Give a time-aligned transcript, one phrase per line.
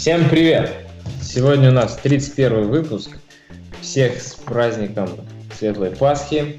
[0.00, 0.72] Всем привет!
[1.20, 3.18] Сегодня у нас 31 выпуск.
[3.82, 5.10] Всех с праздником
[5.54, 6.58] Светлой Пасхи.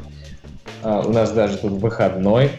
[0.84, 2.52] А, у нас даже тут выходной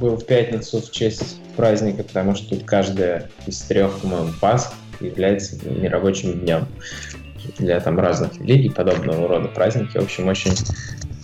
[0.00, 5.62] был в пятницу в честь праздника, потому что тут каждая из трех, по-моему, Пасх является
[5.68, 6.66] нерабочим днем
[7.58, 9.98] для там разных религий, подобного рода праздники.
[9.98, 10.52] В общем, очень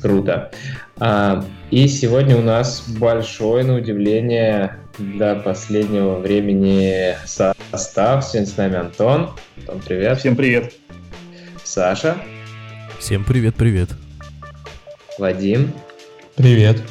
[0.01, 0.51] круто.
[0.99, 8.25] А, и сегодня у нас большое, на удивление, для последнего времени состав.
[8.25, 9.31] Сегодня с нами Антон.
[9.59, 10.19] Антон, привет.
[10.19, 10.75] Всем привет.
[11.65, 12.17] Саша.
[12.99, 13.91] Всем привет-привет.
[15.19, 15.73] Вадим.
[16.35, 16.83] Привет.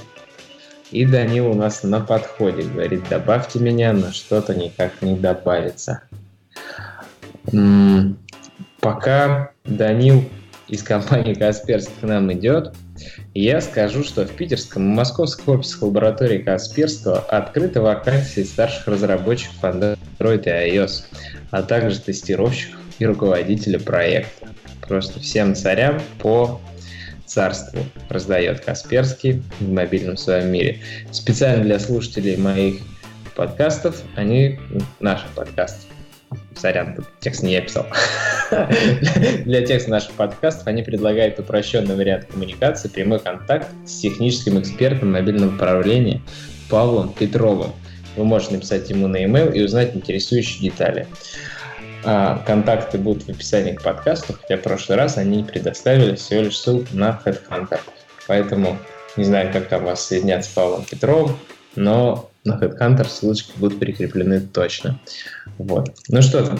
[0.91, 2.63] И Данил у нас на подходе.
[2.63, 6.01] Говорит, добавьте меня, но что-то никак не добавится.
[7.51, 8.17] М-м-
[8.79, 10.23] пока Данил
[10.67, 12.73] из компании Касперск к нам идет,
[13.41, 20.43] я скажу, что в питерском и московском офисах лаборатории Касперского открыты вакансии старших разработчиков Android
[20.45, 21.03] и iOS,
[21.51, 24.47] а также тестировщиков и руководителя проекта.
[24.87, 26.61] Просто всем царям по
[27.25, 30.79] царству раздает Касперский в мобильном своем мире.
[31.11, 32.81] Специально для слушателей моих
[33.35, 34.59] подкастов, они,
[35.01, 35.89] наших подкастов,
[36.55, 37.85] Сорян, текст не я писал.
[39.45, 45.53] Для текста наших подкастов они предлагают упрощенный вариант коммуникации, прямой контакт с техническим экспертом мобильного
[45.53, 46.21] управления
[46.69, 47.73] Павлом Петровым.
[48.15, 51.07] Вы можете написать ему на e-mail и узнать интересующие детали.
[52.03, 56.57] А, контакты будут в описании к подкасту, хотя в прошлый раз они предоставили всего лишь
[56.57, 57.79] ссылку на HeadHunter.
[58.27, 58.77] Поэтому
[59.17, 61.37] не знаю, как там вас соединять с Павлом Петровым,
[61.75, 64.99] но на HeadHunter ссылочки будут прикреплены точно.
[65.57, 65.93] Вот.
[66.07, 66.59] Ну что там?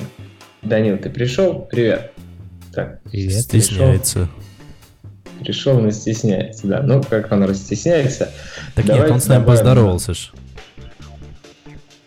[0.61, 1.61] Данил, ты пришел?
[1.61, 2.11] Привет.
[2.73, 3.43] Так, Привет.
[3.43, 4.27] Стесняется.
[5.39, 6.81] Пришел, пришел, но стесняется, да.
[6.81, 8.31] Ну, как он растесняется.
[8.73, 10.31] Так нет, он с нами поздоровался ж.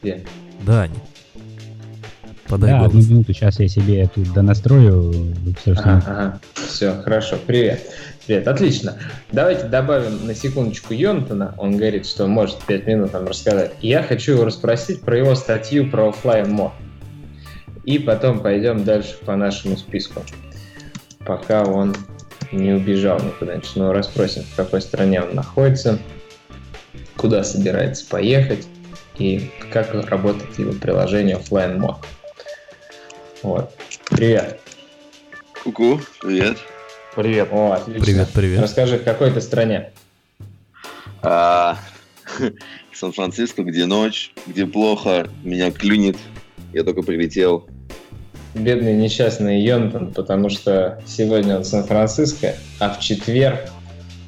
[0.03, 0.25] Где?
[0.67, 0.93] Дань.
[2.49, 2.93] Подай да, голос.
[2.93, 5.35] одну минуту, сейчас я себе тут донастрою.
[5.61, 6.41] Все, ага, ага.
[6.55, 7.81] все, хорошо, привет.
[8.27, 8.97] Привет, отлично.
[9.33, 11.55] Давайте добавим на секундочку Йонтона.
[11.59, 13.73] Он говорит, что может 5 минут нам рассказать.
[13.81, 16.73] Я хочу его расспросить про его статью про офлайн мод.
[17.85, 20.23] И потом пойдем дальше по нашему списку.
[21.21, 21.95] Пока он
[22.53, 23.61] не убежал никуда.
[23.77, 25.99] Но расспросим, в какой стране он находится,
[27.17, 28.67] куда собирается поехать
[29.19, 31.97] и как работает его приложение офлайн мод.
[33.43, 33.73] Вот.
[34.11, 34.61] Привет.
[35.63, 36.59] Ку-ку, привет.
[37.15, 37.49] Привет.
[37.53, 38.05] О, отлично.
[38.05, 38.61] Привет, привет.
[38.61, 39.93] Расскажи, в какой ты стране?
[41.23, 41.79] А,
[42.93, 46.17] Сан-Франциско, где ночь, где плохо, меня клюнет.
[46.73, 47.69] Я только прилетел.
[48.55, 53.61] Бедный несчастный Йонтон, потому что сегодня он в Сан-Франциско, а в четверг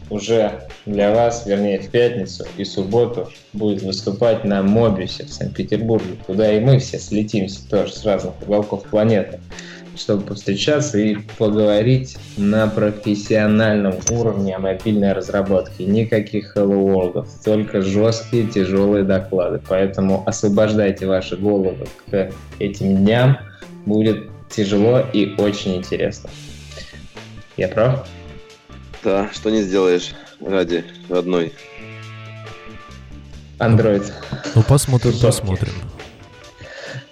[0.09, 6.53] уже для вас, вернее в пятницу и субботу будет выступать на Мобиусе в Санкт-Петербурге, куда
[6.53, 9.41] и мы все слетимся тоже с разных уголков планеты
[9.97, 15.85] чтобы повстречаться и поговорить на профессиональном уровне о мобильной разработке.
[15.85, 19.61] Никаких Hello World, только жесткие, тяжелые доклады.
[19.69, 23.39] Поэтому освобождайте ваши головы к этим дням.
[23.85, 26.31] Будет тяжело и очень интересно.
[27.57, 28.09] Я прав?
[29.05, 31.53] Да, что не сделаешь ради родной.
[33.59, 34.11] Android.
[34.55, 35.75] Ну, посмотрим, посмотрим.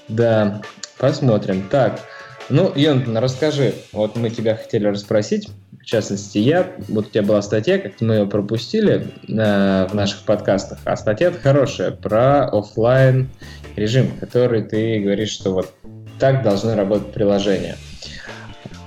[0.08, 0.62] Да,
[0.98, 1.68] посмотрим.
[1.68, 2.00] Так,
[2.48, 7.42] ну, Йонтон, расскажи, вот мы тебя хотели расспросить, в частности, я, вот у тебя была
[7.42, 13.28] статья, как мы ее пропустили э, в наших подкастах, а статья хорошая про офлайн
[13.76, 15.74] режим, который ты говоришь, что вот
[16.18, 17.76] так должны работать приложения.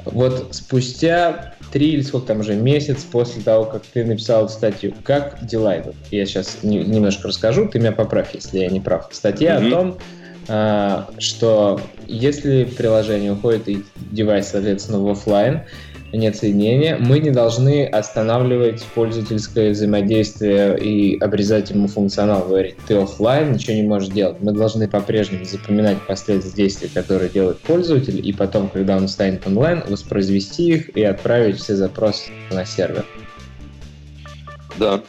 [0.05, 4.93] Вот спустя три или сколько там уже месяц после того, как ты написал эту статью,
[5.03, 5.95] как дела идут?
[6.11, 9.07] Я сейчас не, немножко расскажу, ты меня поправь, если я не прав.
[9.11, 9.67] Статья mm-hmm.
[9.67, 9.97] о том,
[10.47, 15.61] а, что если приложение уходит и девайс, соответственно, в офлайн,
[16.17, 23.53] нет соединения, мы не должны останавливать пользовательское взаимодействие и обрезать ему функционал, говорить, ты офлайн,
[23.53, 24.37] ничего не можешь делать.
[24.41, 29.83] Мы должны по-прежнему запоминать последствия действий, которые делает пользователь, и потом, когда он станет онлайн,
[29.87, 33.05] воспроизвести их и отправить все запросы на сервер.
[34.77, 35.01] Да,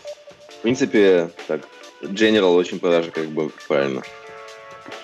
[0.49, 1.63] в принципе, так,
[2.03, 4.03] General очень даже как бы правильно.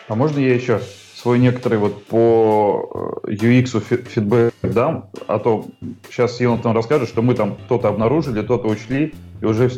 [0.08, 0.80] А можно я еще
[1.28, 5.66] свой некоторый вот по э, UX фидбэк дам, а то
[6.10, 9.70] сейчас Йонатан расскажет, что мы там то-то обнаружили, то-то учли и уже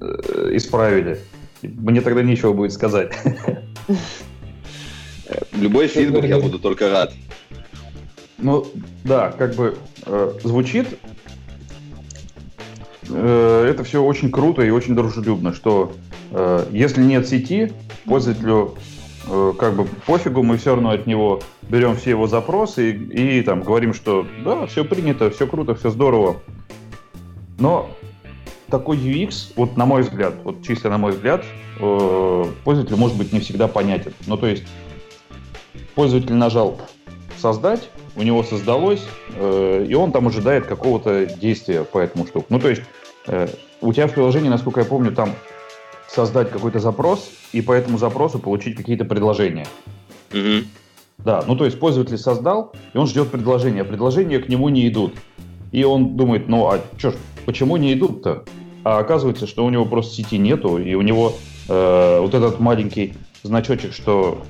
[0.00, 1.20] э, исправили.
[1.62, 3.16] Мне тогда нечего будет сказать.
[5.52, 7.14] Любой фидбэк я буду только рад.
[8.38, 8.66] Ну,
[9.04, 10.88] да, как бы э, звучит
[13.08, 15.92] э, это все очень круто и очень дружелюбно, что
[16.32, 17.72] э, если нет сети,
[18.06, 18.74] пользователю
[19.58, 23.62] как бы пофигу, мы все равно от него берем все его запросы и, и там
[23.62, 26.36] говорим, что да, все принято, все круто, все здорово.
[27.58, 27.90] Но
[28.68, 31.44] такой UX, вот на мой взгляд, вот чисто на мой взгляд,
[31.80, 34.12] э, пользователю может быть не всегда понятен.
[34.26, 34.64] Ну, то есть
[35.94, 36.80] пользователь нажал
[37.38, 42.46] создать, у него создалось, э, и он там ожидает какого-то действия по этому штуку.
[42.48, 42.82] Ну, то есть
[43.26, 43.48] э,
[43.80, 45.30] у тебя в приложении, насколько я помню, там
[46.08, 49.66] создать какой-то запрос и по этому запросу получить какие-то предложения.
[50.32, 50.66] Угу.
[51.18, 54.86] Да, ну то есть пользователь создал, и он ждет предложения, а предложения к нему не
[54.88, 55.14] идут.
[55.72, 57.14] И он думает, ну а что ж,
[57.44, 58.44] почему не идут-то?
[58.84, 61.32] А оказывается, что у него просто сети нету, и у него
[61.68, 64.42] э, вот этот маленький значочек, что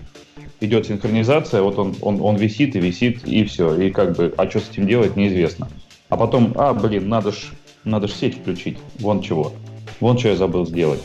[0.61, 3.75] идет синхронизация, вот он, он, он висит и висит, и все.
[3.81, 5.69] И как бы, а что с этим делать, неизвестно.
[6.09, 7.53] А потом, а, блин, надо ж,
[7.85, 8.79] надо ж сеть включить.
[8.99, 9.53] Вон чего.
[10.01, 11.01] Вон что я забыл сделать.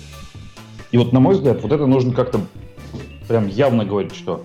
[0.91, 2.41] И вот, на мой взгляд, вот это нужно как-то
[3.27, 4.43] прям явно говорить, что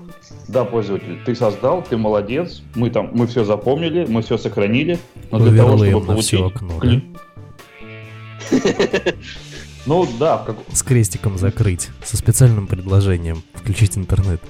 [0.49, 4.99] да, пользователь, ты создал, ты молодец, мы там, мы все запомнили, мы все сохранили,
[5.31, 6.41] но для того, чтобы получить...
[6.41, 7.01] Окно, да?
[9.87, 10.43] Ну да.
[10.45, 10.57] Как...
[10.73, 14.41] С крестиком закрыть, со специальным предложением включить интернет.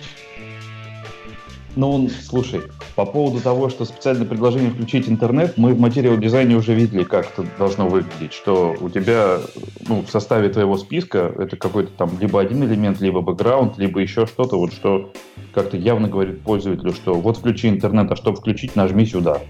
[1.77, 2.63] Ну, слушай,
[2.97, 7.31] по поводу того, что специальное предложение включить интернет, мы в материал дизайне уже видели, как
[7.31, 9.39] это должно выглядеть, что у тебя
[9.87, 14.25] ну, в составе твоего списка это какой-то там либо один элемент, либо бэкграунд, либо еще
[14.25, 15.13] что-то, вот что
[15.53, 19.41] как-то явно говорит пользователю, что вот включи интернет, а чтобы включить, нажми сюда.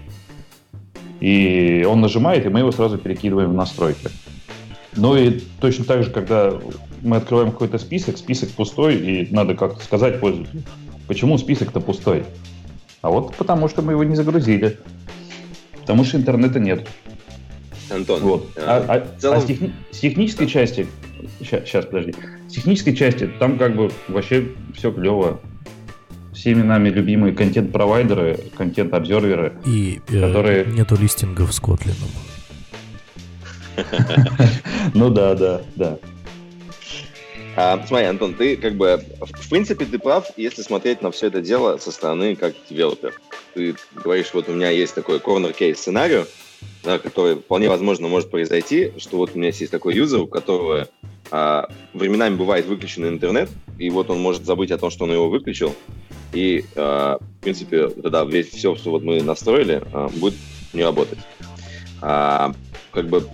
[1.21, 4.09] И он нажимает, и мы его сразу перекидываем в настройки.
[4.97, 6.51] Ну и точно так же, когда
[7.01, 10.63] мы открываем какой-то список, список пустой, и надо как-то сказать пользователю,
[11.07, 12.25] Почему список-то пустой?
[13.07, 14.77] А вот потому, что мы его не загрузили.
[15.79, 16.85] Потому что интернета нет.
[17.89, 18.19] Антон.
[18.19, 18.49] Вот.
[18.57, 19.37] А, а, а, целом...
[19.37, 19.73] а с, техни...
[19.91, 20.87] с технической части...
[21.39, 22.13] Сейчас, сейчас, подожди.
[22.49, 25.39] С технической части там как бы вообще все клево.
[26.33, 29.53] Всеми нами любимые контент-провайдеры, контент-обзерверы.
[29.65, 30.65] И э, которые...
[30.65, 31.95] нету листингов с Kotlin.
[34.93, 35.97] Ну да, да, да.
[37.59, 41.41] А, смотри, Антон, ты как бы, в принципе, ты прав, если смотреть на все это
[41.41, 43.19] дело со стороны как девелопер.
[43.55, 46.25] Ты говоришь, вот у меня есть такой case сценарий,
[46.83, 50.87] да, который вполне возможно может произойти, что вот у меня есть такой юзер, у которого
[51.31, 53.49] а, временами бывает выключен интернет,
[53.79, 55.75] и вот он может забыть о том, что он его выключил,
[56.33, 60.35] и, а, в принципе, тогда весь, все, что вот мы настроили, а, будет
[60.73, 61.17] не работать.
[62.03, 62.53] А,
[62.91, 63.27] как бы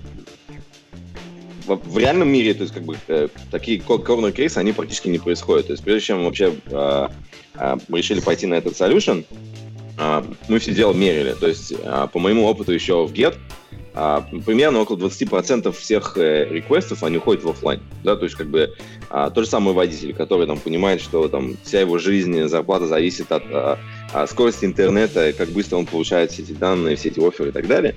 [1.65, 5.19] в, в реальном мире, то есть как бы э, такие corner кейсы, они практически не
[5.19, 5.67] происходят.
[5.67, 7.07] То есть прежде чем вообще э,
[7.55, 9.25] э, решили пойти на этот solution,
[9.97, 11.33] э, мы все дело мерили.
[11.33, 13.35] То есть э, по моему опыту еще в Get
[13.93, 17.81] э, примерно около 20% всех э, реквестов, они уходят в офлайн.
[18.03, 18.73] Да, то есть как бы
[19.09, 23.31] э, тот же самый водитель, который там понимает, что там вся его жизнь, зарплата зависит
[23.31, 23.77] от э,
[24.27, 27.95] скорости интернета, как быстро он получает все эти данные, все эти оферы и так далее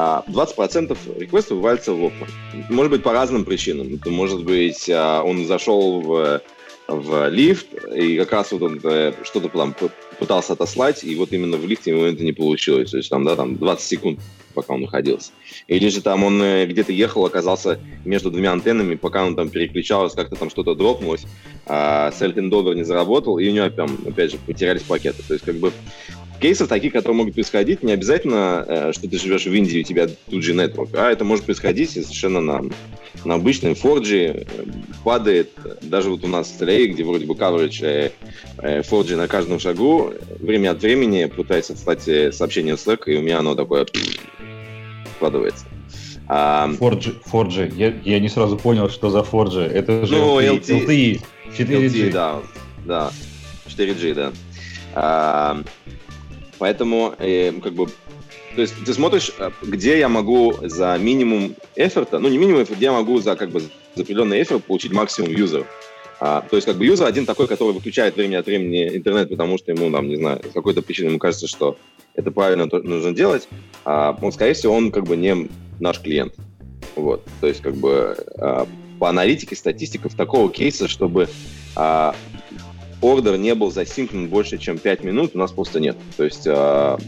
[0.00, 2.28] а 20% реквестов вывалится в окна.
[2.70, 3.98] Может быть, по разным причинам.
[4.06, 6.40] Может быть, а, он зашел в,
[6.86, 9.74] в лифт, и как раз вот он э, что-то там
[10.20, 12.92] пытался отослать, и вот именно в лифте ему это не получилось.
[12.92, 14.20] То есть там, да, там 20 секунд,
[14.54, 15.32] пока он находился.
[15.66, 20.14] Или же там он э, где-то ехал, оказался между двумя антеннами, пока он там переключался,
[20.14, 21.26] как-то там что-то дропнулось,
[21.66, 25.24] а Селтендовер не заработал, и у него, там, опять же, потерялись пакеты.
[25.26, 25.72] То есть, как бы,
[26.40, 30.08] кейсов таких, которые могут происходить, не обязательно, э, что ты живешь в Индии, у тебя
[30.30, 32.62] тут же network, а это может происходить совершенно на,
[33.24, 34.44] на обычном 4G, э,
[35.04, 35.50] падает,
[35.82, 38.12] даже вот у нас в Телее, где вроде бы coverage
[38.58, 42.02] 4G э, на каждом шагу, время от времени пытается встать
[42.34, 43.86] сообщение в Slack, и у меня оно такое
[45.16, 45.66] складывается.
[46.28, 46.68] А...
[46.68, 47.74] 4G, 4G.
[47.76, 49.66] Я, я не сразу понял, что за 4G.
[49.66, 50.86] Это же ну, LTE.
[50.86, 51.22] LTE.
[51.56, 51.88] 4G.
[51.88, 52.42] LTE, да,
[52.84, 53.12] да.
[53.66, 54.32] 4G, да.
[54.94, 55.62] А,
[56.58, 57.86] Поэтому, э, как бы,
[58.54, 62.86] то есть ты смотришь, э, где я могу за минимум эффорта, ну не минимум где
[62.86, 65.66] я могу за как бы за определенный эффорт получить максимум юзеров.
[66.20, 69.56] А, то есть как бы юзер один такой, который выключает время от времени интернет, потому
[69.56, 71.76] что ему, там, не знаю, с какой-то причиной ему кажется, что
[72.14, 73.48] это правильно нужно делать,
[73.84, 75.48] а, он, скорее всего, он как бы не
[75.78, 76.34] наш клиент.
[76.96, 77.24] Вот.
[77.40, 78.66] То есть как бы а,
[78.98, 81.28] по аналитике, статистиков такого кейса, чтобы
[81.76, 82.16] а,
[83.00, 85.96] ордер не был засинкнут больше, чем 5 минут, у нас просто нет.
[86.16, 86.98] То есть э,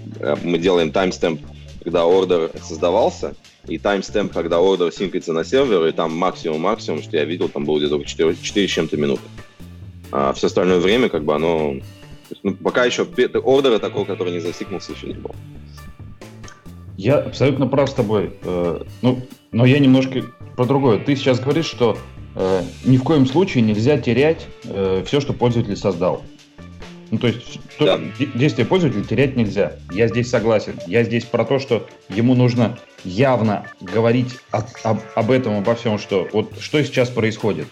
[0.42, 1.40] мы делаем таймстемп,
[1.82, 3.34] когда ордер создавался,
[3.66, 7.78] и таймстемп, когда ордер синкается на сервер, и там максимум-максимум, что я видел, там было
[7.78, 9.22] где-то 4, 4 с чем-то минуты.
[10.12, 11.76] А все остальное время, как бы, оно...
[12.42, 15.34] Ну, пока еще ордера такого, который не засикнулся, еще не было.
[16.96, 18.32] Я абсолютно прав с тобой.
[18.42, 19.20] Э, ну,
[19.52, 20.22] но я немножко
[20.56, 20.98] про другое.
[20.98, 21.96] Ты сейчас говоришь, что
[22.34, 26.22] э, ни в коем случае нельзя терять э, все, что пользователь создал.
[27.10, 27.98] Ну, то есть да.
[27.98, 29.72] то, действие пользователя терять нельзя.
[29.90, 30.74] Я здесь согласен.
[30.86, 35.98] Я здесь про то, что ему нужно явно говорить об, об, об этом, обо всем,
[35.98, 37.66] что вот что сейчас происходит.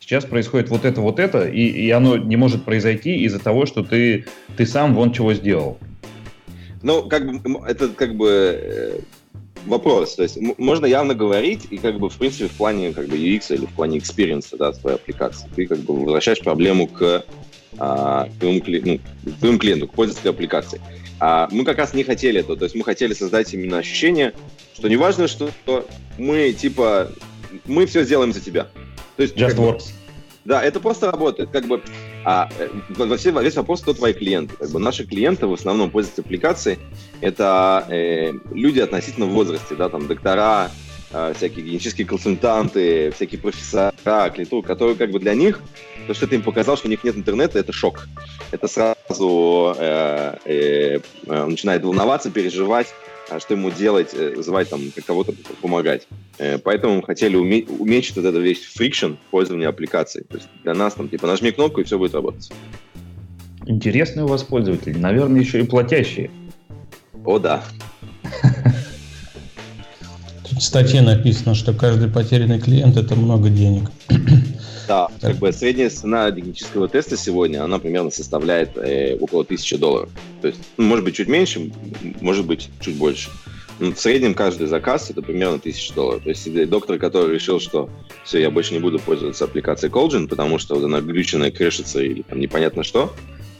[0.00, 3.82] Сейчас происходит вот это, вот это, и, и оно не может произойти из-за того, что
[3.82, 4.26] ты,
[4.56, 5.78] ты сам вон чего сделал.
[6.82, 9.00] Ну, как бы, это как бы э,
[9.66, 10.14] вопрос.
[10.14, 13.54] То есть можно явно говорить, и как бы в принципе в плане как бы UX
[13.54, 15.48] или в плане experience да, твоей аппликации.
[15.54, 17.24] Ты как бы возвращаешь проблему к,
[17.78, 20.80] а, твоему, ну, твоему клиенту, к пользовательской аппликации.
[21.20, 22.56] А мы как раз не хотели этого.
[22.56, 24.32] То есть мы хотели создать именно ощущение,
[24.74, 25.50] что неважно, что
[26.16, 27.10] мы типа
[27.66, 28.68] мы все сделаем за тебя.
[29.16, 29.92] То есть Just works.
[30.44, 31.50] Да, это просто работает.
[31.50, 31.82] Как бы
[32.30, 32.68] а, э,
[33.42, 34.54] весь вопрос, кто твои клиенты.
[34.58, 36.78] Как бы наши клиенты в основном пользуются аппликацией.
[37.22, 40.70] Это э, люди относительно в возрасте, да, там доктора,
[41.10, 45.62] э, всякие генетические консультанты, всякие профессора, клиентуры, которые как бы для них,
[46.06, 48.06] то, что ты им показал, что у них нет интернета, это шок.
[48.50, 52.88] Это сразу э, э, э начинает волноваться, переживать,
[53.38, 56.06] что ему делать, э, звать там кого-то помогать.
[56.38, 60.24] Э, поэтому мы хотели уменьшить вот этот весь фрикшн пользования аппликацией.
[60.24, 62.50] То есть для нас там типа нажми кнопку и все будет работать.
[63.66, 66.30] Интересные у вас пользователи, наверное, еще и платящие.
[67.24, 67.62] О, да.
[70.48, 73.90] Тут в статье написано, что каждый потерянный клиент– это много денег.
[74.88, 80.08] Да, как бы средняя цена диагностического теста сегодня, она примерно составляет э, около 1000 долларов.
[80.40, 81.70] То есть, ну, может быть, чуть меньше,
[82.22, 83.28] может быть, чуть больше.
[83.80, 86.22] Но в среднем каждый заказ это примерно 1000 долларов.
[86.22, 87.90] То есть доктор, который решил, что
[88.24, 92.22] все, я больше не буду пользоваться аппликацией Colgin, потому что вот она глюченная, крышится или
[92.22, 93.12] там непонятно что,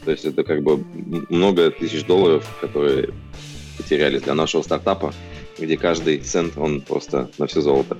[0.05, 0.83] то есть это как бы
[1.29, 3.09] много тысяч долларов, которые
[3.77, 5.13] потерялись для нашего стартапа,
[5.59, 7.97] где каждый цент, он просто на все золото.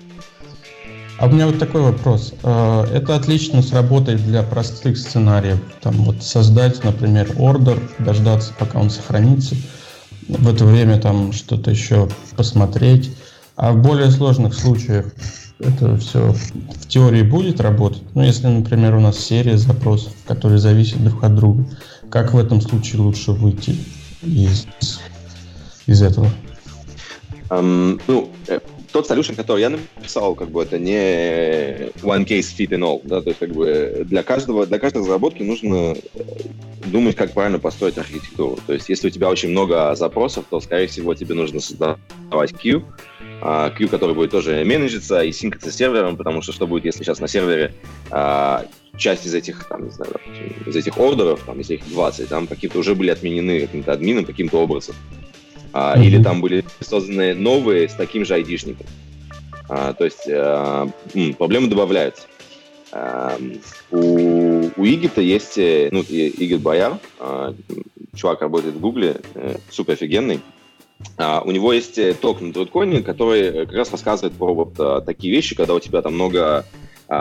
[1.19, 2.33] А у меня вот такой вопрос.
[2.43, 5.59] А, это отлично сработает для простых сценариев.
[5.81, 9.55] Там вот создать, например, ордер, дождаться, пока он сохранится.
[10.29, 12.07] В это время там что-то еще
[12.38, 13.11] посмотреть.
[13.57, 15.07] А в более сложных случаях
[15.59, 18.03] это все в теории будет работать.
[18.13, 21.65] Ну, если, например, у нас серия запросов, которые зависят друг от друга,
[22.09, 23.75] как в этом случае лучше выйти
[24.21, 24.67] из,
[25.85, 26.29] из этого?
[27.49, 28.59] Um, ну, э,
[28.91, 33.22] тот solution, который я написал, как бы это не one case fit in all, да,
[33.22, 36.24] то есть как бы для каждого, для каждой разработки нужно э,
[36.86, 38.58] думать, как правильно построить архитектуру.
[38.65, 42.84] То есть если у тебя очень много запросов, то, скорее всего, тебе нужно создавать queue,
[43.41, 47.03] а, queue, который будет тоже менеджиться и синкаться с сервером, потому что что будет, если
[47.03, 47.74] сейчас на сервере
[48.12, 48.65] а,
[48.98, 50.13] часть из этих, там, не знаю,
[50.65, 54.58] из этих ордеров, там, если их 20, там какие-то уже были отменены каким-то админом каким-то
[54.58, 54.96] образом
[55.79, 56.05] а, mm-hmm.
[56.05, 58.86] или там были созданы новые с таким же айдишником.
[59.69, 62.24] А, то есть а, м, проблемы добавляются.
[62.91, 63.38] А,
[63.89, 67.55] у, у Игита есть, э, ну, Игит Бояр, а,
[68.13, 70.41] чувак работает в Гугле, э, супер офигенный.
[71.15, 75.33] А, у него есть ток на Труткоине, который как раз рассказывает про вот а, такие
[75.33, 76.65] вещи, когда у тебя там много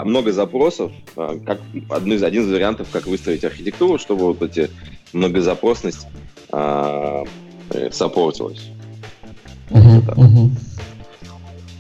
[0.05, 4.69] много запросов, как один из, один из вариантов, как выстроить архитектуру, чтобы вот эти
[5.15, 6.07] многозапросность
[6.53, 7.25] Э,
[7.91, 8.71] саппортилось.
[9.71, 10.51] Uh-huh, uh-huh.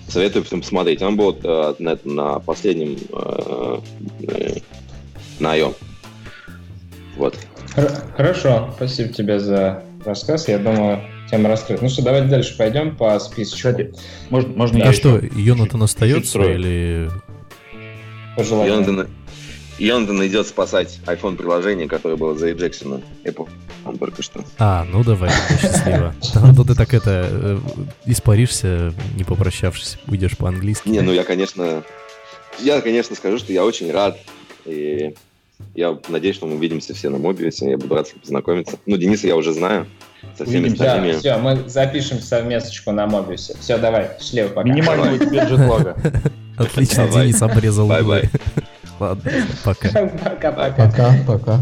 [0.08, 1.02] Советую всем посмотреть.
[1.02, 3.78] Он был э, на, на последнем э,
[4.22, 4.54] э,
[5.38, 5.74] на IO.
[7.16, 7.36] Вот.
[8.16, 10.48] Хорошо, спасибо тебе за рассказ.
[10.48, 11.82] Я думаю, тема раскрыта.
[11.82, 13.56] Ну что, давайте дальше пойдем по списку.
[13.56, 13.92] Кстати,
[14.30, 14.88] можно, можно да.
[14.88, 17.10] А что, Йонатан остается или...
[18.38, 19.08] Йонатан,
[19.78, 23.00] Йонатан идет спасать iPhone приложение, которое было за Джексона.
[23.24, 23.48] Apple
[23.84, 24.44] он только что.
[24.58, 25.30] А, ну давай,
[25.60, 26.14] счастливо.
[26.32, 27.58] То ты так это, э,
[28.06, 30.88] испаришься, не попрощавшись, уйдешь по-английски.
[30.88, 31.82] Не, ну я, конечно,
[32.58, 34.18] я, конечно, скажу, что я очень рад,
[34.64, 35.14] и
[35.74, 38.78] я надеюсь, что мы увидимся все на Мобиусе, я буду рад познакомиться.
[38.86, 39.86] Ну, Дениса я уже знаю,
[40.36, 41.12] со всеми остальными.
[41.12, 43.56] Да, все, мы запишем совместочку на Мобиусе.
[43.60, 44.68] Все, давай, счастливо, пока.
[44.68, 45.96] Минимально у тебя джетлага.
[46.56, 48.28] Отлично, Денис обрезал углы.
[48.98, 49.32] Ладно,
[49.64, 49.88] пока.
[49.88, 50.86] Пока-пока.
[50.86, 51.60] Пока-пока.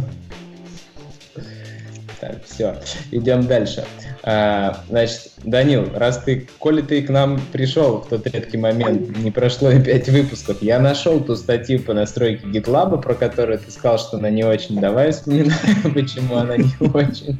[2.20, 2.76] Так, все,
[3.10, 3.84] идем дальше.
[4.22, 9.30] А, значит, Данил, раз ты, коли ты к нам пришел в тот редкий момент, не
[9.30, 13.98] прошло и пять выпусков, я нашел ту статью по настройке GitLab, про которую ты сказал,
[13.98, 14.80] что она не очень.
[14.80, 17.38] Давай вспоминаем, почему она не очень.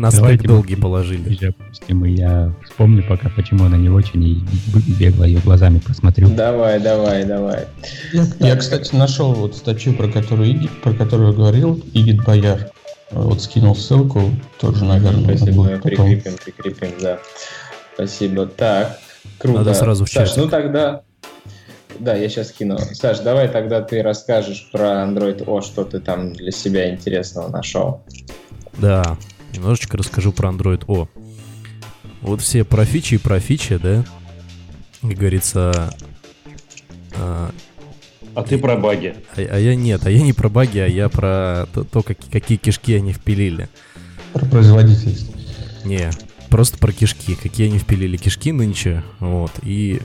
[0.00, 1.46] На спек долгий положили.
[1.46, 4.42] Опустим, и я вспомню пока, почему она не очень, и
[4.98, 6.30] бегло ее глазами посмотрю.
[6.30, 7.66] Давай, давай, давай.
[8.12, 12.70] Я, я кстати, нашел вот статью, про которую, Игит, про которую говорил Игит Бояр.
[13.10, 17.18] Вот скинул ссылку, тоже, наверное, Спасибо, прикрепим, прикрепим, да.
[17.92, 18.46] Спасибо.
[18.46, 18.98] Так,
[19.36, 19.58] круто.
[19.58, 21.02] Надо сразу в Саш, ну тогда
[21.98, 22.78] да, я сейчас кину.
[22.78, 28.00] Саш, давай тогда ты расскажешь про Android O, что ты там для себя интересного нашел.
[28.78, 29.18] Да,
[29.54, 31.08] немножечко расскажу про Android O.
[32.22, 34.04] Вот все про фичи и про фичи, да?
[35.00, 35.94] Как говорится...
[37.14, 37.50] А,
[38.34, 39.16] а ты про баги.
[39.36, 42.18] А, а я нет, а я не про баги, а я про то, то как,
[42.30, 43.68] какие кишки они впилили.
[44.32, 45.32] Про производительность.
[45.84, 46.10] Не,
[46.48, 47.34] просто про кишки.
[47.34, 49.02] Какие они впилили кишки нынче.
[49.18, 49.52] Вот.
[49.62, 50.00] И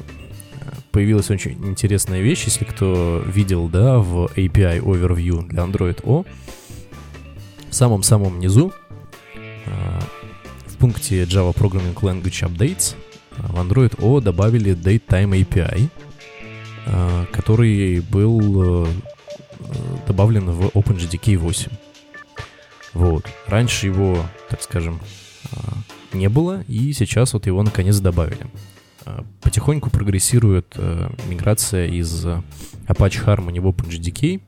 [0.92, 6.26] появилась очень интересная вещь, если кто видел, да, в API Overview для Android O.
[7.70, 8.74] В самом-самом низу
[9.66, 12.96] в пункте Java Programming Language Updates
[13.38, 15.90] э, в Android O добавили DateTime API,
[17.32, 18.88] который был
[20.08, 21.72] добавлен в OpenJDK 8.
[22.94, 23.26] Вот.
[23.48, 25.00] Раньше его, так скажем,
[26.14, 28.46] не было, и сейчас вот его наконец добавили.
[29.42, 34.42] Потихоньку прогрессирует э, миграция из Apache Harmony в OpenJDK,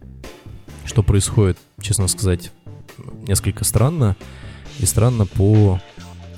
[0.85, 2.51] что происходит, честно сказать,
[3.27, 4.15] несколько странно,
[4.79, 5.79] и странно по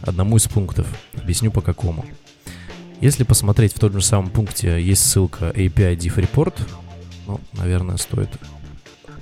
[0.01, 0.87] одному из пунктов.
[1.15, 2.05] Объясню по какому.
[3.01, 6.53] Если посмотреть в том же самом пункте, есть ссылка API Diff Report.
[7.27, 8.29] Ну, наверное, стоит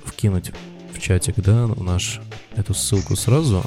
[0.04, 0.52] вкинуть
[0.92, 2.20] в чатик, да, в наш
[2.56, 3.62] эту ссылку сразу.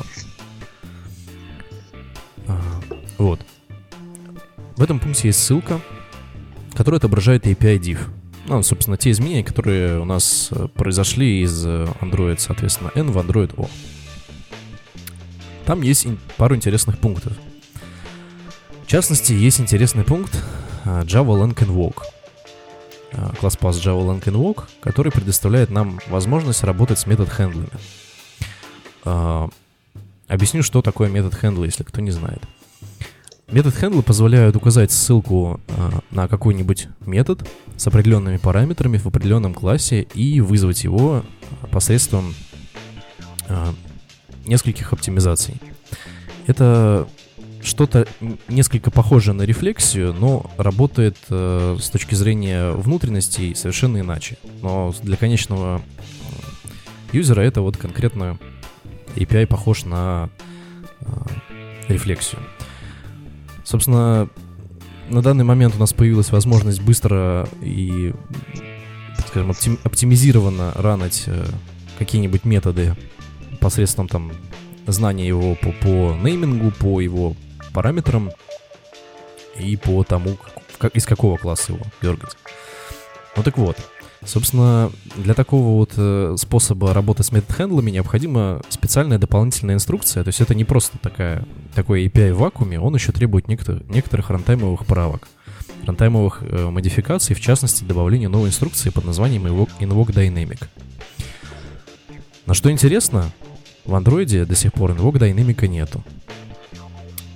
[3.18, 3.40] Вот.
[4.76, 5.80] В этом пункте есть ссылка,
[6.74, 8.00] которая отображает API div.
[8.48, 13.18] Ну, собственно, те изменения, которые у нас э, произошли из э, Android, соответственно, N в
[13.20, 13.70] Android O.
[15.72, 17.32] Там есть пару интересных пунктов.
[18.84, 20.36] В частности, есть интересный пункт
[20.84, 22.02] э, Java Lang Invoke.
[23.40, 27.70] Класс пас Java Lang Invoke, который предоставляет нам возможность работать с метод хендлами.
[30.28, 32.42] Объясню, что такое метод хендла, если кто не знает.
[33.48, 40.02] Метод handle позволяет указать ссылку э, на какой-нибудь метод с определенными параметрами в определенном классе
[40.02, 41.24] и вызвать его
[41.72, 42.36] посредством
[43.48, 43.72] э,
[44.46, 45.56] нескольких оптимизаций.
[46.48, 47.08] Это
[47.64, 48.08] что-то
[48.48, 54.38] несколько похожее на рефлексию, но работает э, с точки зрения внутренностей совершенно иначе.
[54.62, 55.82] Но для конечного
[57.12, 58.38] юзера это вот конкретно
[59.16, 60.30] API похож на
[61.02, 61.06] э,
[61.88, 62.42] рефлексию.
[63.64, 64.30] Собственно,
[65.10, 68.14] на данный момент у нас появилась возможность быстро и,
[69.28, 71.46] скажем, оптим, оптимизированно ранить э,
[72.00, 72.96] какие-нибудь методы
[73.62, 74.34] посредством там
[74.88, 77.36] знания его по, по неймингу, по его
[77.74, 78.32] параметрам
[79.58, 80.38] и по тому,
[80.78, 82.36] как, из какого класса его дергать.
[83.38, 83.78] Ну так вот,
[84.24, 90.24] Собственно, для такого вот э, способа работы с метод-хендлами необходима специальная дополнительная инструкция.
[90.24, 91.44] То есть это не просто такая,
[91.74, 95.28] такой API в вакууме, он еще требует некотор- некоторых рантаймовых правок,
[95.88, 100.68] рантаймовых э, модификаций, в частности, добавления новой инструкции под названием Invoke, Dynamic.
[102.46, 103.32] Но что интересно,
[103.86, 106.04] в андроиде до сих пор Invoke Dynamic нету.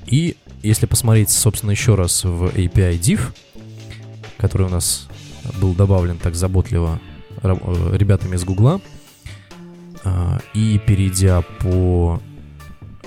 [0.06, 3.22] И если посмотреть, собственно, еще раз в API div,
[4.38, 5.08] который у нас
[5.60, 7.00] был добавлен так заботливо
[7.42, 7.56] э,
[7.94, 8.82] ребятами из Гугла.
[10.04, 12.22] А, и перейдя по...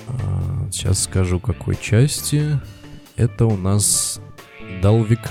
[0.09, 2.61] А, сейчас скажу, какой части.
[3.16, 4.20] Это у нас
[4.83, 5.29] Dalvik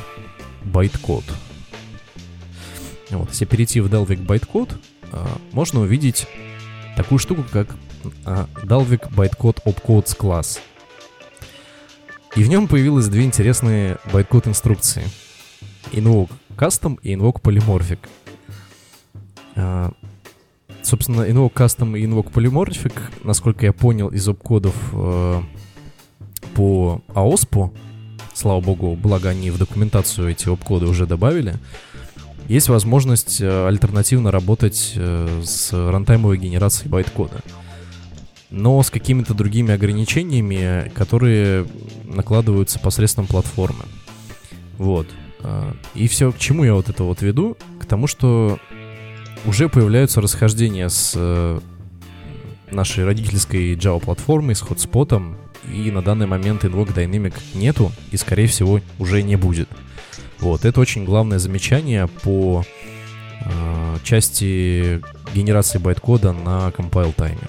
[0.63, 1.31] Bytecode.
[3.11, 4.73] Вот, если перейти в Dalvik Bytecode,
[5.11, 6.27] а, можно увидеть
[6.95, 7.75] такую штуку, как
[8.63, 10.59] Dalvik Bytecode Opcodes класс.
[12.35, 15.03] И в нем появилось две интересные bytecode инструкции.
[15.91, 17.99] Invoke Custom и Invoke Polymorphic.
[19.55, 19.91] А,
[20.83, 22.93] собственно, Invoke Custom и Invoke Polymorphic,
[23.23, 25.41] насколько я понял из обкодов э,
[26.53, 27.71] по AOSP,
[28.33, 31.55] слава богу, благо они в документацию эти обкоды уже добавили,
[32.47, 37.41] есть возможность э, альтернативно работать э, с рантаймовой генерацией байткода.
[38.49, 41.67] Но с какими-то другими ограничениями, которые
[42.05, 43.86] накладываются посредством платформы.
[44.77, 45.07] Вот.
[45.41, 47.57] А, и все, к чему я вот это вот веду?
[47.79, 48.57] К тому, что
[49.45, 51.60] уже появляются расхождения с э,
[52.71, 55.38] нашей родительской Java-платформой, с хотспотом,
[55.71, 59.69] и на данный момент Invoke Dynamic нету, и, скорее всего, уже не будет.
[60.39, 62.63] Вот, это очень главное замечание по
[63.41, 65.01] э, части
[65.33, 67.47] генерации байткода на compile тайме.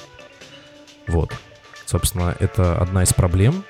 [1.08, 1.32] Вот.
[1.86, 3.64] Собственно, это одна из проблем.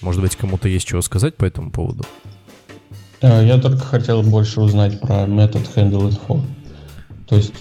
[0.00, 2.04] Может быть, кому-то есть чего сказать по этому поводу?
[3.20, 6.42] Я только хотел больше узнать про метод handle info.
[7.28, 7.54] То есть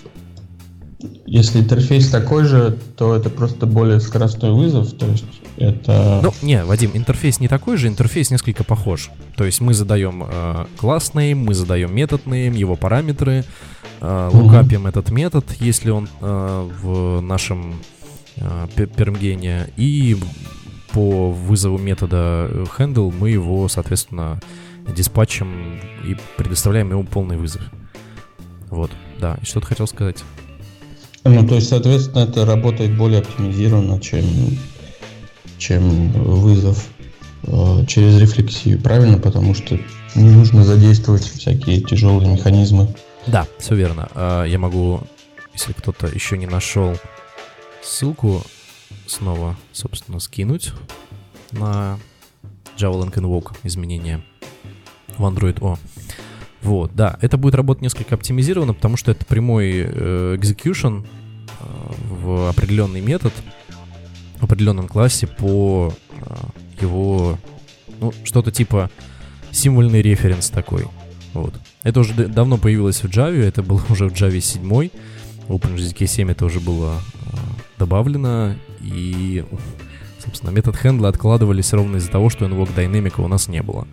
[1.25, 5.23] если интерфейс такой же, то это просто более скоростной вызов, то есть
[5.57, 6.19] это...
[6.21, 9.09] Ну, не, Вадим, интерфейс не такой же, интерфейс несколько похож.
[9.35, 13.45] То есть мы задаем э, класс name, мы задаем метод name, его параметры,
[14.01, 14.89] э, лукапим mm-hmm.
[14.89, 17.75] этот метод, если он э, в нашем
[18.37, 20.17] э, пермгене, и
[20.93, 24.39] по вызову метода handle мы его, соответственно,
[24.95, 27.61] диспатчем и предоставляем ему полный вызов.
[28.69, 30.23] Вот, да, и что ты хотел сказать?
[31.23, 34.25] Ну, то есть, соответственно, это работает более оптимизированно, чем,
[35.57, 36.87] чем вызов
[37.43, 39.19] э, через рефлексию, правильно?
[39.19, 39.77] Потому что
[40.15, 42.93] не нужно задействовать всякие тяжелые механизмы.
[43.27, 44.09] Да, все верно.
[44.15, 45.01] Э, я могу,
[45.53, 46.95] если кто-то еще не нашел
[47.81, 48.43] ссылку,
[49.07, 50.73] снова, собственно, скинуть
[51.51, 51.99] на
[52.77, 54.21] Java Link Invoke изменения
[55.17, 55.77] в Android O.
[56.61, 61.63] Вот, да, это будет работать несколько оптимизированно, потому что это прямой э, execution э,
[62.07, 63.33] в определенный метод
[64.39, 66.35] в определенном классе по э,
[66.81, 67.37] его,
[67.99, 68.91] ну, что-то типа
[69.51, 70.85] символьный референс такой.
[71.33, 71.53] Вот.
[71.83, 74.61] Это уже давно появилось в Java, это было уже в Java 7,
[75.47, 77.01] в OpenJDK 7 это уже было
[77.81, 79.43] добавлено, и,
[80.23, 83.87] собственно, метод хендла откладывались ровно из-за того, что Invoke Dynamic у нас не было.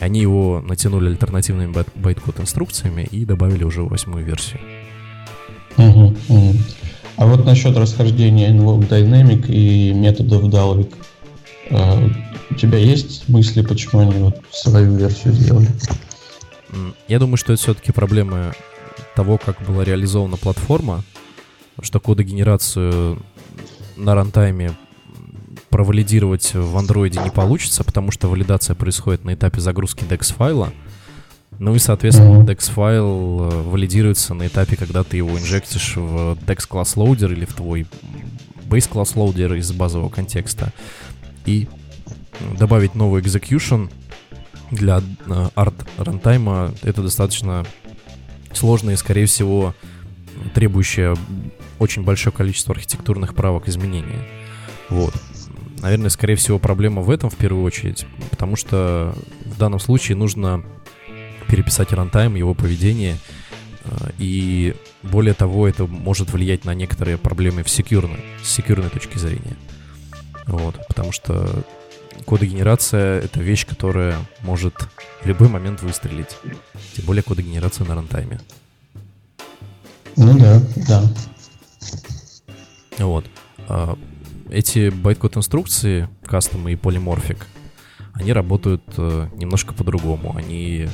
[0.00, 4.60] Они его натянули альтернативными байткод инструкциями и добавили уже восьмую версию.
[5.76, 6.54] Угу, угу.
[7.16, 10.94] А вот насчет расхождения Invoke Dynamic и методов Dalvik.
[11.70, 12.02] А,
[12.50, 15.68] у тебя есть мысли, почему они вот свою версию сделали?
[17.06, 18.52] Я думаю, что это все-таки проблемы
[19.14, 21.02] того, как была реализована платформа,
[21.82, 23.22] что кодогенерацию
[23.96, 24.72] на рантайме
[25.70, 30.72] провалидировать в андроиде не получится, потому что валидация происходит на этапе загрузки DEX файла.
[31.58, 32.46] Ну и, соответственно, mm-hmm.
[32.46, 37.44] DEX файл э, валидируется на этапе, когда ты его инжектишь в DEX класс loader или
[37.44, 37.86] в твой
[38.68, 40.72] base класс loader из базового контекста.
[41.46, 41.68] И
[42.58, 43.90] добавить новый execution
[44.70, 47.64] для э, арт рантайма это достаточно
[48.52, 49.74] сложно и, скорее всего,
[50.54, 51.14] требующее
[51.78, 54.26] очень большое количество архитектурных правок изменения.
[54.88, 55.14] Вот.
[55.80, 60.64] Наверное, скорее всего, проблема в этом в первую очередь, потому что в данном случае нужно
[61.48, 63.18] переписать рантайм, его поведение,
[63.84, 69.18] э, и более того, это может влиять на некоторые проблемы в секьюрной, с секьюрной точки
[69.18, 69.56] зрения.
[70.46, 71.64] Вот, потому что
[72.24, 74.74] кодогенерация— это вещь, которая может
[75.22, 76.36] в любой момент выстрелить.
[76.94, 78.40] Тем более кодогенерация на рантайме.
[80.16, 81.02] Ну да, да.
[82.98, 83.26] Вот.
[83.68, 83.98] А,
[84.50, 87.46] эти байткод инструкции, кастомы и полиморфик,
[88.12, 90.34] они работают э, немножко по-другому.
[90.36, 90.88] Они,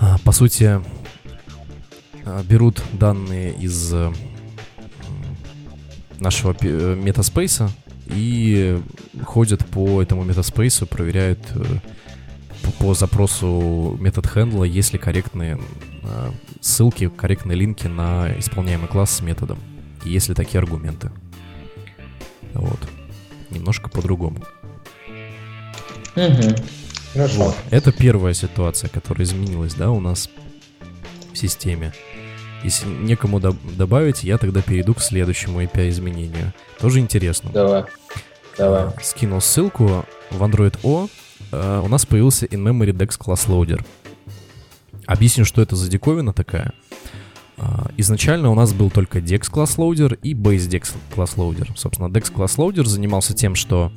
[0.00, 0.80] э, по сути,
[2.24, 4.10] э, берут данные из э,
[6.18, 7.70] нашего э, метаспейса
[8.06, 8.80] и
[9.24, 11.80] ходят по этому метаспейсу, проверяют э,
[12.78, 15.58] по, запросу метод хендла, есть ли корректные
[15.97, 15.97] э,
[16.60, 19.58] ссылки, корректные линки на исполняемый класс с методом,
[20.04, 21.10] и есть ли такие аргументы.
[22.54, 22.80] Вот.
[23.50, 24.44] Немножко по-другому.
[26.16, 26.56] Угу.
[27.12, 27.44] Хорошо.
[27.44, 27.56] Вот.
[27.70, 30.28] Это первая ситуация, которая изменилась, да, у нас
[31.32, 31.92] в системе.
[32.64, 36.52] Если некому до- добавить, я тогда перейду к следующему API изменению.
[36.80, 37.50] Тоже интересно.
[37.52, 37.84] Давай.
[38.56, 38.90] Давай.
[39.02, 41.08] Скинул ссылку в Android O.
[41.50, 43.82] Uh, у нас появился in-memory DEX Class Loader.
[45.08, 46.74] Объясню, что это за диковина такая.
[47.56, 51.70] А, изначально у нас был только Dex Class Loader и Base Dex Class Loader.
[51.76, 53.90] Собственно, Dex Class Loader занимался тем, что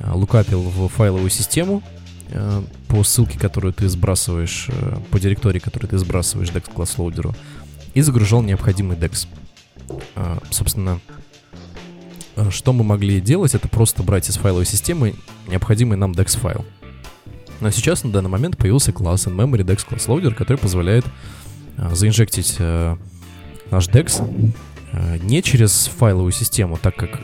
[0.00, 1.84] а, лукапил в файловую систему
[2.32, 4.68] а, по ссылке, которую ты сбрасываешь,
[5.12, 7.36] по директории, которую ты сбрасываешь Dex Class Loader,
[7.94, 9.28] и загружал необходимый Dex.
[10.50, 11.00] Собственно,
[12.50, 15.14] что мы могли делать, это просто брать из файловой системы
[15.46, 16.64] необходимый нам Dex файл.
[17.60, 21.04] Но сейчас на данный момент появился класс in-memory Dex Class Loader, который позволяет
[21.80, 22.96] Э, заинжектить э,
[23.70, 24.22] наш DEX
[24.92, 27.20] э, не через файловую систему, так как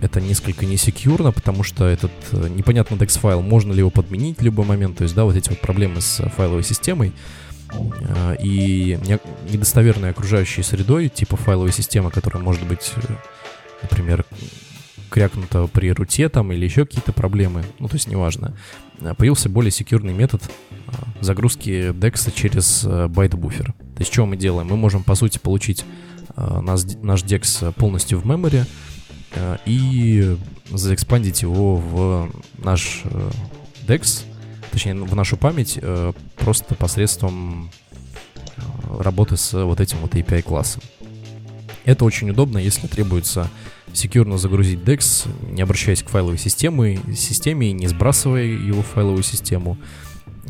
[0.00, 4.38] это несколько не secure но, потому что этот непонятный DEX файл, можно ли его подменить
[4.38, 7.12] в любой момент, то есть, да, вот эти вот проблемы с файловой системой
[8.40, 8.98] и
[9.50, 12.92] недостоверной окружающей средой, типа файловой системы, которая может быть,
[13.82, 14.24] например,
[15.10, 18.54] крякнута при руте там или еще какие-то проблемы, ну, то есть неважно.
[19.16, 20.42] Появился более secure ный метод
[21.20, 23.66] загрузки DEX через byte buffer.
[23.72, 24.68] То есть что мы делаем?
[24.68, 25.84] Мы можем, по сути, получить
[26.36, 28.64] наш, наш DEX полностью в memory
[29.66, 30.36] и
[30.70, 33.02] заэкспандить его в наш
[33.86, 34.24] DEX,
[34.70, 35.78] точнее, в нашу память
[36.36, 37.70] просто посредством
[38.98, 40.82] работы с вот этим вот API-классом.
[41.88, 43.48] Это очень удобно, если требуется
[43.94, 49.78] секьюрно загрузить DEX, не обращаясь к файловой системе, системе не сбрасывая его в файловую систему,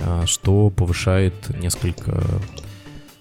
[0.00, 2.20] а, что повышает несколько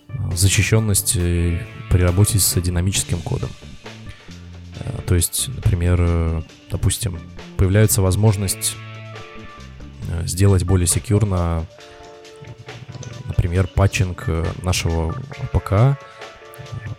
[0.08, 3.52] а, защищенность э, при работе с динамическим кодом.
[4.80, 7.20] А, то есть, например, э, допустим,
[7.56, 8.76] появляется возможность
[10.10, 11.68] э, сделать более секьюрно,
[13.28, 14.28] например, патчинг
[14.64, 15.14] нашего
[15.54, 16.00] ПК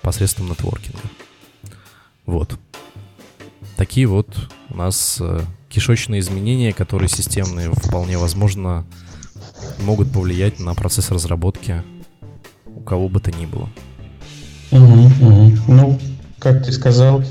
[0.08, 1.02] посредством нетворкинга.
[2.24, 2.58] Вот.
[3.76, 4.26] Такие вот
[4.70, 8.86] у нас э, кишечные изменения, которые системные, вполне возможно,
[9.80, 11.82] могут повлиять на процесс разработки
[12.64, 13.68] у кого бы то ни было.
[14.70, 15.52] Угу, угу.
[15.68, 15.98] Ну,
[16.38, 17.22] как ты сказал,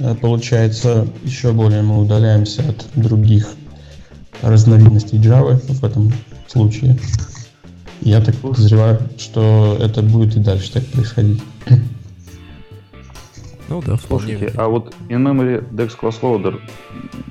[0.00, 3.54] э, получается, еще более мы удаляемся от других
[4.42, 6.12] разновидностей Java в этом
[6.48, 6.98] случае.
[8.00, 11.40] Я так подозреваю, что это будет и дальше так происходить.
[13.68, 14.38] Ну да, вполне.
[14.38, 16.60] Слушайте, а вот in-memory DEX Class Loader,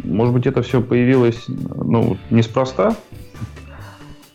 [0.04, 2.96] может быть, это все появилось ну, неспроста?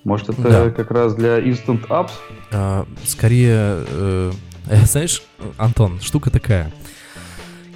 [0.05, 0.71] Может, это да.
[0.71, 2.13] как раз для Instant Apps?
[2.53, 4.33] А, скорее, э,
[4.85, 5.23] знаешь,
[5.59, 6.73] Антон, штука такая.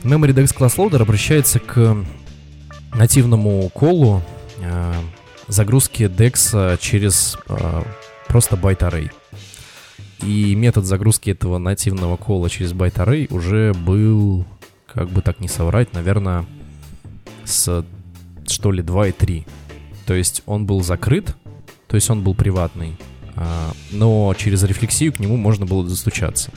[0.02, 1.96] Memory Dex Class Loader обращается к
[2.94, 4.22] нативному call у
[4.60, 4.92] э,
[5.48, 7.82] загрузки DEX через э,
[8.28, 9.10] просто byte array.
[10.22, 12.98] И метод загрузки этого нативного call а через байт
[13.30, 14.46] уже был,
[14.86, 16.46] как бы так не соврать, наверное,
[17.44, 17.84] с
[18.46, 19.46] что ли 2 и 3.
[20.06, 21.36] То есть он был закрыт,
[21.88, 22.96] то есть он был приватный,
[23.36, 26.50] а, но через рефлексию к нему можно было достучаться.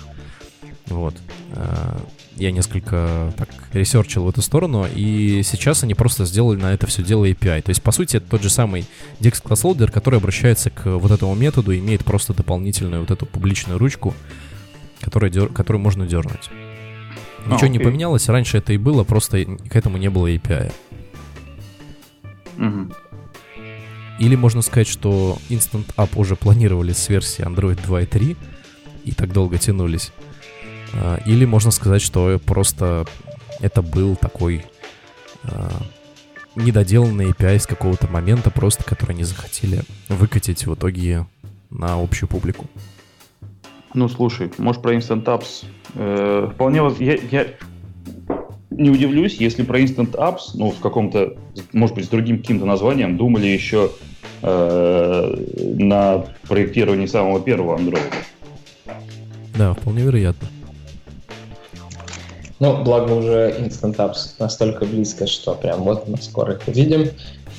[0.88, 1.16] Вот.
[1.54, 2.00] А,
[2.36, 6.88] я несколько так research ил в эту сторону, и сейчас они просто сделали на это
[6.88, 7.62] все дело API.
[7.62, 8.86] То есть, по сути, это тот же самый
[9.20, 13.80] Dex Class Loader, который обращается к вот этому методу, имеет просто дополнительную вот эту публичную
[13.80, 14.14] ручку,
[15.02, 15.48] которую, дер...
[15.50, 16.50] которую можно дернуть.
[17.46, 17.72] А, Ничего okay.
[17.72, 20.72] не поменялось, раньше это и было, просто к этому не было API.
[22.58, 22.94] Угу.
[24.20, 28.36] Или можно сказать, что Instant App уже планировали с версии Android 2.3
[29.06, 30.12] и так долго тянулись.
[30.94, 33.06] А, или можно сказать, что просто
[33.60, 34.66] это был такой
[35.44, 35.72] а,
[36.56, 41.26] недоделанный API с какого-то момента, просто который не захотели выкатить в итоге
[41.70, 42.66] на общую публику.
[43.94, 46.82] Ну, слушай, может, про Instant Apps э, вполне...
[47.00, 47.48] Я, я
[48.70, 51.36] не удивлюсь, если про Instant Apps, ну, в каком-то,
[51.74, 53.92] может быть, с другим каким-то названием думали еще
[54.42, 58.14] э, на проектировании самого первого Android.
[59.56, 60.48] Да, вполне вероятно.
[62.60, 67.10] Ну, благо уже Instant Apps настолько близко, что прям вот мы скоро их увидим.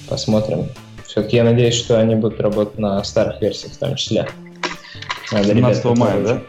[0.09, 0.69] Посмотрим.
[1.07, 4.29] Все-таки я надеюсь, что они будут работать на старых версиях в том числе.
[5.31, 6.43] Надо 17 ребят, мая, да?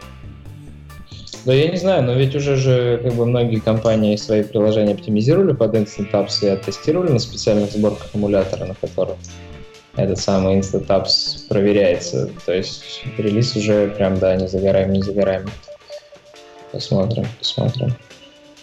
[1.44, 5.52] Да я не знаю, но ведь уже же как бы многие компании свои приложения оптимизировали
[5.52, 9.16] под Instant Apps и оттестировали на специальных сборках эмулятора, на которых
[9.96, 12.30] этот самый Instant Apps проверяется.
[12.44, 15.48] То есть релиз уже прям, да, не загораем, не загораем.
[16.72, 17.94] Посмотрим, посмотрим.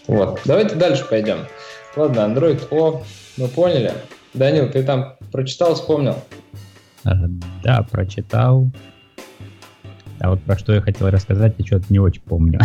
[0.07, 0.41] Вот.
[0.45, 1.47] Давайте дальше пойдем.
[1.95, 3.03] Ладно, Android O,
[3.37, 3.93] мы поняли.
[4.33, 6.15] Данил, ты там прочитал, вспомнил?
[7.05, 7.09] Э,
[7.63, 8.69] да, прочитал.
[10.19, 12.59] А вот про что я хотел рассказать, я что-то не очень помню.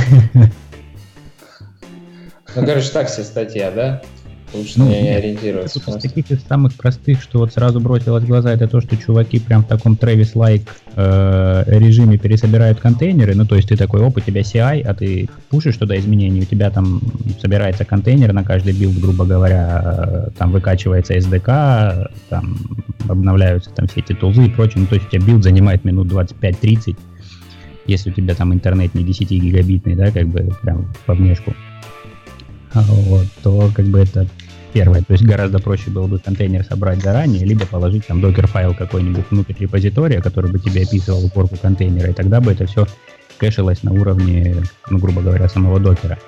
[2.54, 4.02] Ну, короче, так себе статья, да?
[4.54, 5.78] Лучше ну, не ориентироваться.
[5.78, 9.38] Из таких из самых простых, что вот сразу бросилось в глаза, это то, что чуваки
[9.38, 13.34] прям в таком Travis-like э, режиме пересобирают контейнеры.
[13.34, 16.44] Ну, то есть ты такой, оп, у тебя CI, а ты пушишь туда изменения, у
[16.44, 17.00] тебя там
[17.40, 22.58] собирается контейнер на каждый build, грубо говоря, э, там выкачивается SDK, там
[23.08, 24.80] обновляются там все эти tools ы и прочее.
[24.82, 26.96] Ну, то есть у тебя build занимает минут 25-30,
[27.86, 31.54] если у тебя там интернет не 10 гигабитный, да, как бы прям по внешку
[32.74, 34.26] вот, то как бы это
[34.72, 35.02] первое.
[35.02, 39.54] То есть гораздо проще было бы контейнер собрать заранее, либо положить там Dockerfile какой-нибудь внутрь
[39.58, 42.86] репозитория, который бы тебе описывал сборку контейнера, и тогда бы это все
[43.38, 44.56] кэшилось на уровне,
[44.88, 46.18] ну, грубо говоря, самого докера.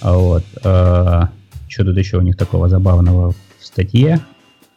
[0.00, 0.44] Вот.
[0.62, 1.22] Э,
[1.68, 4.20] что тут еще у них такого забавного в статье?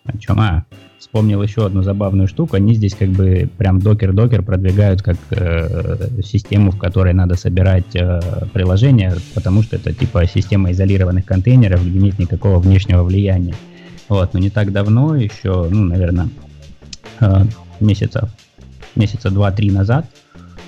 [0.08, 0.40] О чем?
[0.40, 0.66] А,
[1.00, 2.56] вспомнил еще одну забавную штуку.
[2.56, 8.20] Они здесь как бы прям докер-докер продвигают как э, систему, в которой надо собирать э,
[8.54, 13.56] приложения, потому что это типа система изолированных контейнеров, где нет никакого внешнего влияния.
[14.10, 16.30] Вот, но не так давно, еще, ну, наверное,
[17.20, 17.46] э,
[17.80, 18.30] месяцев,
[18.96, 20.06] месяца два-три назад,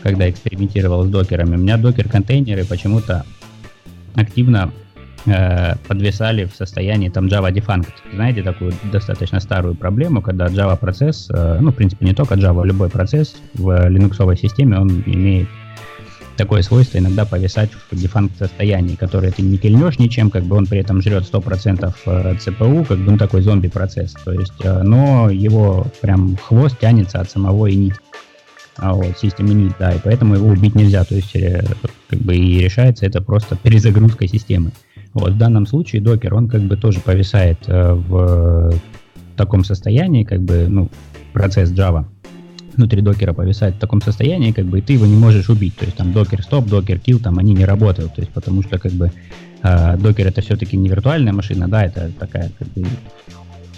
[0.04, 3.26] когда экспериментировал с докерами, у меня докер-контейнеры почему-то
[4.16, 4.72] активно
[5.26, 7.90] э, подвисали в состоянии там Java Defunct.
[8.14, 12.66] Знаете такую достаточно старую проблему, когда Java процесс, э, ну, в принципе, не только Java,
[12.66, 15.48] любой процесс в линуксовой системе, он имеет
[16.38, 20.68] такое свойство иногда повисать в дефанк состоянии, которое ты не кильнешь ничем, как бы он
[20.68, 24.14] при этом жрет 100% CPU, как бы он такой зомби-процесс.
[24.24, 27.96] То есть, но его прям хвост тянется от самого init.
[28.78, 31.04] А вот, систем init, да, и поэтому его убить нельзя.
[31.04, 31.36] То есть,
[32.10, 34.72] как бы и решается это просто перезагрузкой системы.
[35.14, 38.74] Вот, в данном случае докер, он как бы тоже повисает в
[39.36, 40.90] таком состоянии, как бы, ну,
[41.34, 42.06] процесс Java
[42.80, 45.76] внутри докера повисает в таком состоянии, как бы, и ты его не можешь убить.
[45.76, 48.16] То есть там докер стоп, докер kill, там они не работают.
[48.16, 49.12] То есть потому что как бы
[49.64, 52.88] э, это все-таки не виртуальная машина, да, это такая как бы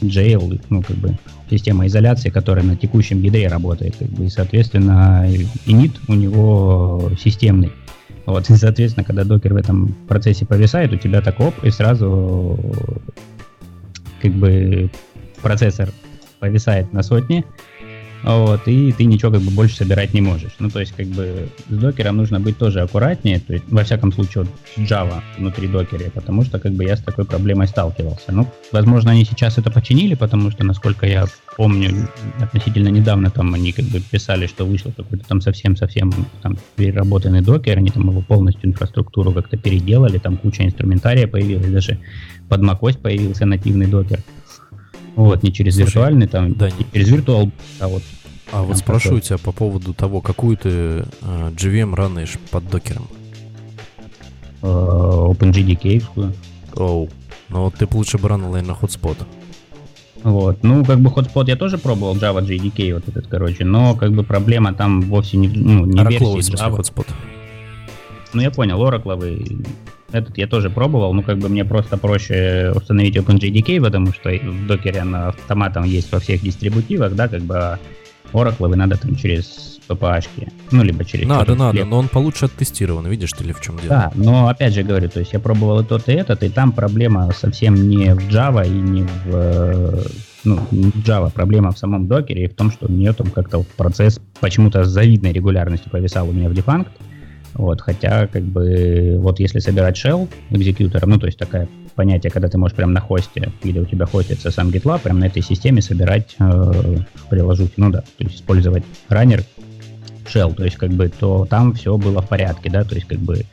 [0.01, 1.17] jail, ну как бы
[1.49, 5.27] система изоляции, которая на текущем ядре работает, как бы, и соответственно
[5.65, 7.71] init у него системный.
[8.25, 12.59] Вот, и, соответственно, когда докер в этом процессе повисает, у тебя так оп, и сразу
[14.21, 14.89] как бы
[15.41, 15.89] процессор
[16.39, 17.45] повисает на сотне,
[18.23, 20.51] вот, и ты ничего как бы больше собирать не можешь.
[20.59, 24.11] Ну, то есть, как бы с докером нужно быть тоже аккуратнее, то есть, во всяком
[24.11, 28.31] случае, вот Java внутри докера, потому что, как бы, я с такой проблемой сталкивался.
[28.31, 31.25] Ну, возможно, они сейчас это починили, потому что, насколько я
[31.57, 32.07] помню,
[32.39, 37.77] относительно недавно там они как бы писали, что вышло какой-то там совсем-совсем там переработанный докер,
[37.77, 41.99] они там его полностью инфраструктуру как-то переделали, там куча инструментария появилась, даже
[42.49, 44.19] под macOS появился нативный докер.
[45.15, 48.03] Вот, не через Слушай, виртуальный, там, да, не через виртуал, а вот.
[48.51, 53.07] А вот спрошу тебя по поводу того, какую ты э, GVM ранишь под докером?
[54.61, 56.03] Uh, OpenGDK.
[56.75, 57.09] Оу.
[57.49, 59.17] Ну вот ты лучше бы ранил, наверное, Hotspot.
[60.23, 60.63] Вот.
[60.63, 64.23] Ну, как бы Hotspot я тоже пробовал, Java JDK вот этот, короче, но как бы
[64.23, 66.77] проблема там вовсе не, ну, не версии Java.
[66.77, 67.07] Hotspot.
[68.33, 69.65] Ну, я понял, Oracle
[70.11, 74.67] этот я тоже пробовал, ну как бы мне просто проще установить OpenJDK, потому что в
[74.67, 77.79] докере на автоматом есть во всех дистрибутивах, да, как бы
[78.33, 81.27] Oracle надо там через PPH, ну либо через...
[81.27, 81.87] Надо, надо, хлеб.
[81.87, 83.89] но он получше оттестирован, видишь ты ли в чем дело?
[83.89, 86.71] Да, но опять же говорю, то есть я пробовал и тот, и этот, и там
[86.71, 90.03] проблема совсем не в Java и не в
[90.43, 93.29] ну, не в Java, проблема в самом докере и в том, что у нее там
[93.29, 96.87] как-то вот процесс почему-то с завидной регулярностью повисал у меня в defunct,
[97.53, 102.47] вот, хотя, как бы, вот если собирать shell экзекьютор, ну, то есть такое понятие, когда
[102.47, 105.81] ты можешь прямо на хосте, где у тебя хостится сам GitLab, прямо на этой системе
[105.81, 106.97] собирать э,
[107.29, 109.43] приложухи, ну да, то есть использовать раннер
[110.25, 113.19] shell, то есть как бы, то там все было в порядке, да, то есть как
[113.19, 113.45] бы,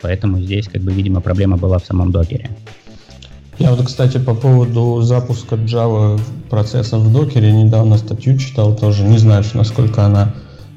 [0.00, 2.50] поэтому здесь, как бы, видимо, проблема была в самом докере.
[3.58, 6.20] Я вот, кстати, по поводу запуска Java
[6.50, 10.34] процессов в докере недавно статью читал тоже, не знаю, насколько она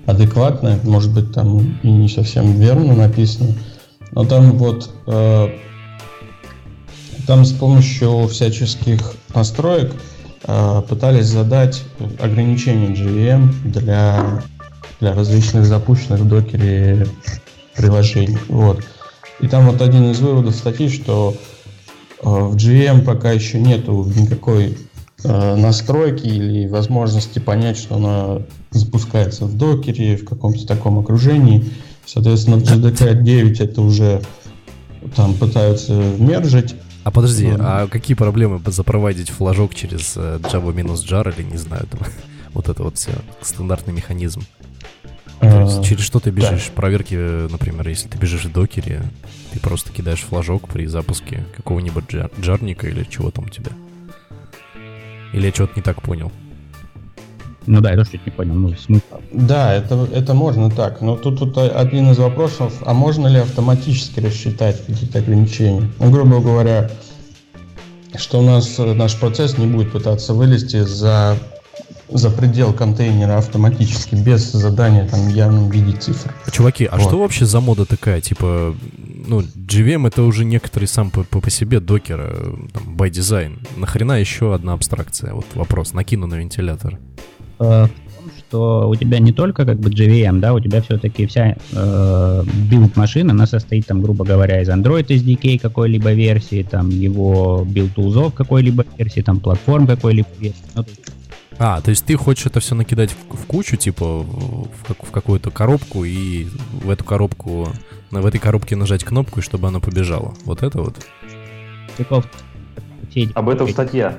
[0.09, 3.53] адекватное, может быть, там и не совсем верно написано,
[4.11, 5.49] но там вот э,
[7.27, 9.93] там с помощью всяческих настроек
[10.45, 11.83] э, пытались задать
[12.19, 14.41] ограничения JVM для,
[14.99, 17.07] для различных запущенных в докере
[17.75, 18.39] приложений.
[18.47, 18.83] Вот.
[19.41, 21.35] И там вот один из выводов статьи, что
[22.21, 24.75] э, в JVM пока еще нету никакой
[25.23, 31.65] настройки или возможности понять, что она запускается в докере, в каком-то таком окружении.
[32.05, 34.21] Соответственно, в JDK 9 это уже
[35.15, 36.75] там пытаются мержить.
[37.03, 41.57] А подожди, ну, а какие проблемы запроводить флажок через э, Java минус jar или не
[41.57, 42.01] знаю, там,
[42.53, 44.41] вот это вот все, стандартный механизм?
[45.39, 46.67] То есть, через что ты бежишь?
[46.67, 46.73] Да.
[46.75, 47.15] Проверки,
[47.49, 49.03] например, если ты бежишь в докере,
[49.53, 53.71] ты просто кидаешь флажок при запуске какого-нибудь джар, джарника или чего там у тебя?
[55.33, 56.31] Или я что-то не так понял?
[57.65, 59.03] Ну да, я тоже чуть не понял, ну смысл.
[59.31, 64.19] Да, это, это можно так, но тут, тут один из вопросов, а можно ли автоматически
[64.19, 65.87] рассчитать какие-то ограничения?
[65.99, 66.89] Ну, грубо говоря,
[68.15, 71.37] что у нас наш процесс не будет пытаться вылезти за,
[72.09, 76.33] за предел контейнера автоматически, без задания там в явном виде цифр.
[76.51, 77.07] Чуваки, а вот.
[77.07, 78.19] что вообще за мода такая?
[78.19, 78.75] Типа,
[79.29, 83.59] ну, JVM это уже некоторый сам по, по, по себе Docker, э, там, by design.
[83.77, 85.33] Нахрена еще одна абстракция?
[85.33, 86.97] Вот вопрос, накину на вентилятор.
[87.59, 91.27] Э, в том, что у тебя не только как бы JVM, да, у тебя все-таки
[91.27, 97.65] вся э, build-машина, она состоит там, грубо говоря, из Android SDK какой-либо версии, там его
[97.69, 100.63] build tools ов какой-либо версии, там платформ какой-либо версии.
[100.75, 100.85] Ну,
[101.59, 105.51] а, то есть ты хочешь это все накидать в, в кучу, типа в, в какую-то
[105.51, 107.67] коробку, и в эту коробку,
[108.11, 110.33] в этой коробке нажать кнопку, чтобы она побежала.
[110.45, 110.95] Вот это вот?
[113.33, 114.17] Об этом статья.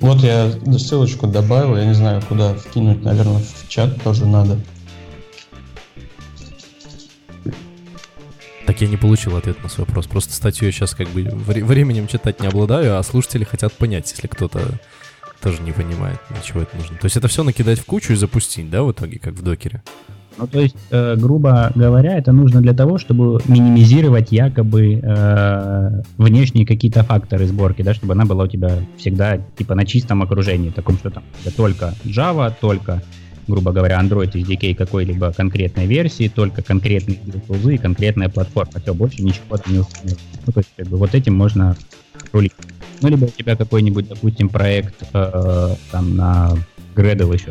[0.00, 4.60] Вот я ссылочку добавил, я не знаю, куда вкинуть, наверное, в чат тоже надо.
[8.66, 10.06] Так я не получил ответ на свой вопрос.
[10.06, 14.26] Просто статью я сейчас как бы временем читать не обладаю, а слушатели хотят понять, если
[14.26, 14.80] кто-то
[15.40, 16.98] тоже не понимает, для чего это нужно.
[16.98, 19.82] То есть это все накидать в кучу и запустить, да, в итоге, как в докере?
[20.38, 26.66] Ну, то есть, э, грубо говоря, это нужно для того, чтобы минимизировать якобы э, внешние
[26.66, 30.98] какие-то факторы сборки, да, чтобы она была у тебя всегда типа на чистом окружении, таком,
[30.98, 31.22] что там
[31.56, 33.02] только Java, только,
[33.48, 38.72] грубо говоря, Android SDK какой-либо конкретной версии, только конкретные тулзы и конкретная платформа.
[38.82, 40.18] Все, больше ничего там не установить.
[40.46, 41.76] Ну, то есть, как бы, вот этим можно
[42.32, 42.52] рулить.
[43.00, 46.52] Ну, либо у тебя какой-нибудь, допустим, проект э, там на
[46.94, 47.50] Gradle еще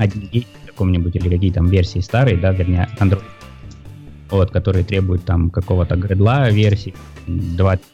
[0.00, 0.46] один гейт
[0.80, 3.22] каком-нибудь или какие там версии старые, да, вернее, Android,
[4.30, 6.94] вот, которые требуют там какого-то гредла версии,
[7.26, 7.84] 20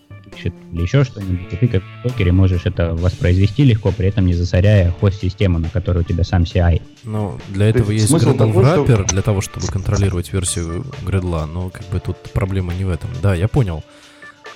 [0.45, 4.35] или еще что-нибудь, и ты как в докере можешь это воспроизвести легко, при этом не
[4.35, 6.81] засоряя хост-систему, на которой у тебя сам CI.
[7.05, 9.05] Ну, для этого есть, есть Gradle wrapper, что...
[9.05, 13.11] для того, чтобы контролировать версию гредла, но как бы тут проблема не в этом.
[13.23, 13.83] Да, я понял.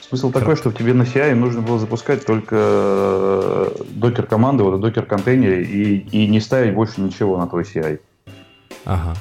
[0.09, 5.07] Смысл такой, что тебе на CI нужно было запускать только э, докер команды, вот докер
[5.07, 8.01] контейнере и, и не ставить больше ничего на твой CI.
[8.85, 9.17] Ага.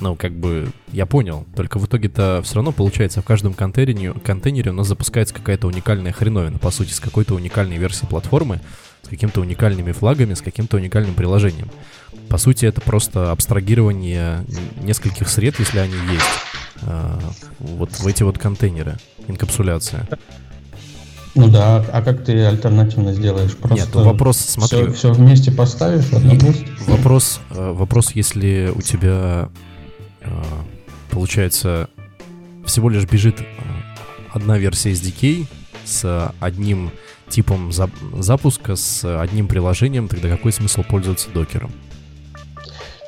[0.00, 1.46] Ну, как бы, я понял.
[1.56, 6.12] Только в итоге-то все равно получается, в каждом контейнере, контейнере у нас запускается какая-то уникальная
[6.12, 8.60] хреновина, по сути, с какой-то уникальной версией платформы,
[9.02, 11.70] с какими-то уникальными флагами, с каким-то уникальным приложением.
[12.28, 14.44] По сути, это просто абстрагирование
[14.82, 16.26] нескольких сред, если они есть,
[16.82, 17.18] а,
[17.58, 18.96] вот в эти вот контейнеры,
[19.28, 20.06] инкапсуляция.
[21.36, 23.54] Ну да, а как ты альтернативно сделаешь?
[23.56, 24.84] Просто Нет, ну вопрос, смотри.
[24.84, 26.66] Все, все вместе поставишь в одном месте?
[26.86, 29.50] Вопрос, э, вопрос, если у тебя,
[30.22, 30.28] э,
[31.10, 31.90] получается,
[32.64, 33.44] всего лишь бежит э,
[34.32, 35.46] одна версия SDK
[35.84, 36.90] с одним
[37.28, 41.70] типом запуска, с одним приложением, тогда какой смысл пользоваться докером?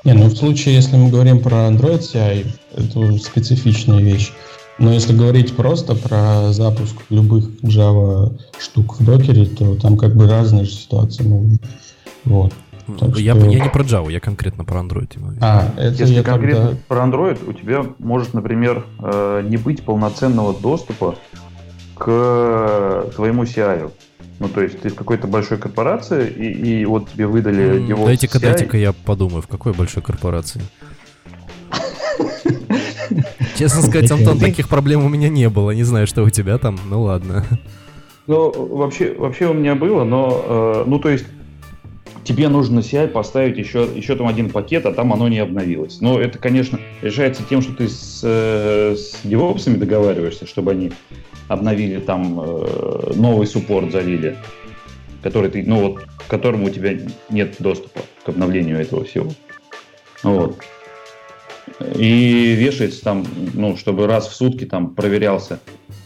[0.05, 4.33] Не, ну в случае, если мы говорим про Android CI, это специфичная вещь.
[4.79, 10.29] Но если говорить просто про запуск любых Java штук в докере, то там как бы
[10.29, 11.61] разные ситуации могут быть.
[12.25, 12.53] Вот.
[12.99, 13.47] Так я, что...
[13.51, 15.11] я не про Java, я конкретно про Android.
[15.41, 16.81] А, это Если конкретно тогда...
[16.87, 21.17] про Android, у тебя может, например, э, не быть полноценного доступа
[21.97, 23.91] к твоему CI.
[24.39, 28.41] Ну, то есть ты в какой-то большой корпорации, и, и вот тебе выдали DevOps Дайте-ка,
[28.41, 30.63] дайте-ка я подумаю, в какой большой корпорации.
[33.59, 35.73] Честно сказать, Антон, таких проблем у меня не было.
[35.73, 37.45] Не знаю, что у тебя там, ну ладно.
[38.27, 41.25] Ну, вообще, вообще у меня было, но, э, ну, то есть,
[42.25, 46.03] тебе нужно CI поставить еще, еще там один пакет, а там оно не обновилось.
[46.03, 50.93] Но это, конечно, решается тем, что ты с, э, с DevOps договариваешься, чтобы они
[51.49, 54.37] обновили там э, новый суппорт залили,
[55.23, 56.99] который ты, ну вот, к которому у тебя
[57.31, 59.31] нет доступа к обновлению этого всего.
[60.23, 60.59] Вот.
[61.97, 65.61] И вешается там, ну, чтобы раз в сутки там проверялся,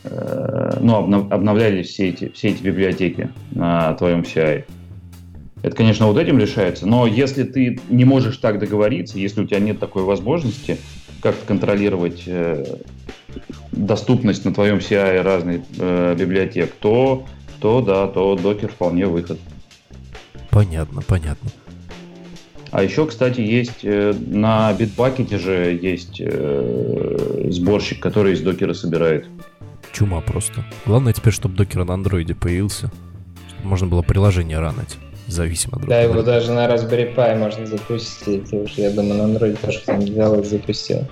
[0.05, 4.65] э, ну, обнов, обновлялись все эти, все эти библиотеки на твоем CI.
[5.63, 9.61] Это, конечно, вот этим решается, но если ты не можешь так договориться, если у тебя
[9.61, 10.79] нет такой возможности
[11.21, 12.65] как-то контролировать э,
[13.71, 17.25] доступность на твоем CI разных э, библиотек, то,
[17.61, 19.39] то да, то докер вполне выход.
[20.51, 21.51] Понятно, понятно.
[22.73, 29.27] А еще, кстати, есть э, на Bitbucket же есть э, сборщик, который из докера собирает.
[29.93, 30.64] Чума просто.
[30.87, 32.91] Главное теперь, чтобы докер на андроиде появился.
[33.49, 34.97] Чтобы можно было приложение ранить.
[35.27, 38.51] Зависимо друг от Да, его даже на Raspberry Pi можно запустить.
[38.51, 41.07] Уж я думаю, на андроиде тоже кто-нибудь взял и запустил.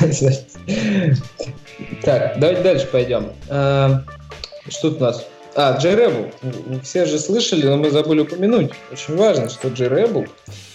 [2.02, 3.32] Так, давайте дальше пойдем.
[3.48, 4.02] А,
[4.68, 5.26] что тут у нас?
[5.54, 6.32] А, JRebel.
[6.82, 8.70] Все же слышали, но мы забыли упомянуть.
[8.90, 10.28] Очень важно, что JRebel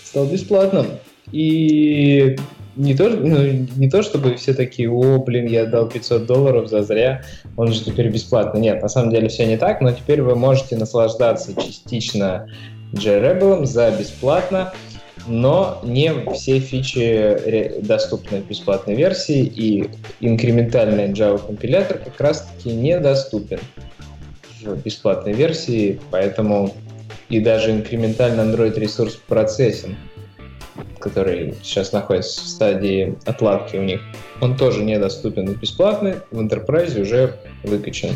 [0.04, 0.88] стал бесплатным.
[1.32, 2.38] И
[2.76, 3.44] не то, ну,
[3.76, 7.24] не то, чтобы все такие, о, блин, я дал 500 долларов за зря,
[7.58, 8.60] он же теперь бесплатно.
[8.60, 12.48] Нет, на самом деле все не так, но теперь вы можете наслаждаться частично
[12.94, 14.74] JRebel за бесплатно,
[15.28, 19.90] но не все фичи доступны в бесплатной версии, и
[20.22, 23.60] инкрементальный Java компилятор как раз-таки недоступен
[24.76, 26.74] в бесплатной версии, поэтому
[27.30, 29.96] и даже инкрементальный Android Resource Processing,
[31.00, 34.02] который сейчас находится в стадии отладки у них,
[34.42, 38.16] он тоже недоступен в бесплатный, в Enterprise уже выкачан.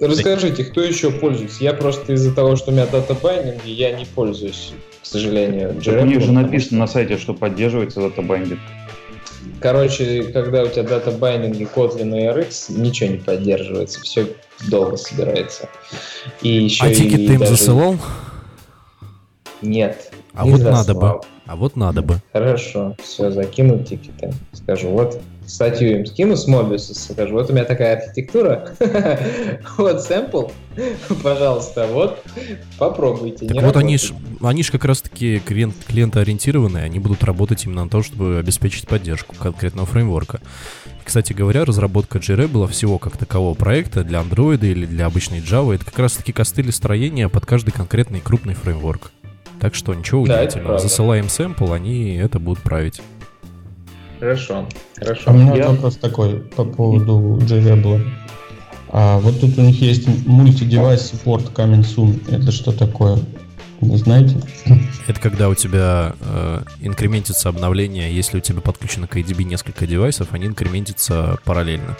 [0.00, 1.64] Расскажите, кто еще пользуется?
[1.64, 4.72] Я просто из-за того, что у меня data binding и, я не пользуюсь,
[5.02, 6.02] к сожалению, JRebel'ом.
[6.02, 8.60] У них же написано на сайте, что поддерживается data binding.
[9.60, 14.28] Короче, когда у тебя data binding и Kotlin и RX, ничего не поддерживается, все
[14.68, 15.68] долго собирается.
[16.42, 17.52] И еще а ticket ты им даже...
[17.52, 17.96] засылал?
[19.62, 20.12] Нет.
[20.34, 20.74] А вот заслал.
[20.74, 21.20] надо бы.
[21.46, 22.20] А вот надо бы.
[22.32, 24.32] Хорошо, все, закину ticket ы.
[24.52, 28.70] Скажу, вот статью им скину с Mobius, скажу, вот у меня такая архитектура,
[29.78, 30.48] вот sample,
[31.22, 32.22] пожалуйста, вот,
[32.78, 33.46] попробуйте.
[33.46, 37.90] Так вот они ж, они ж как раз-таки клиент, клиентоориентированные, они будут работать именно на
[37.90, 40.40] то, чтобы обеспечить поддержку конкретного framework а.
[41.04, 45.86] Кстати говоря, разработка JRE всего как такового проекта для Android или для обычной Java, это
[45.86, 49.10] как раз-таки костыли строения под каждый конкретный крупный фреймворк.
[49.58, 50.78] Так что ничего да, удивительного.
[50.78, 53.00] Засылаем сэмпл, они это будут править.
[54.18, 54.66] Хорошо,
[54.96, 55.22] хорошо.
[55.26, 55.68] А у меня Я...
[55.68, 58.02] вопрос такой по поводу JRebel.
[58.90, 62.20] А вот тут у них есть мультидевайс support coming soon.
[62.34, 63.18] Это что такое?
[63.80, 64.34] Вы знаете?
[65.06, 70.32] Это когда у тебя э, инкрементится обновление, если у тебя подключено к ADB несколько девайсов,
[70.32, 71.96] они инкрементятся параллельно.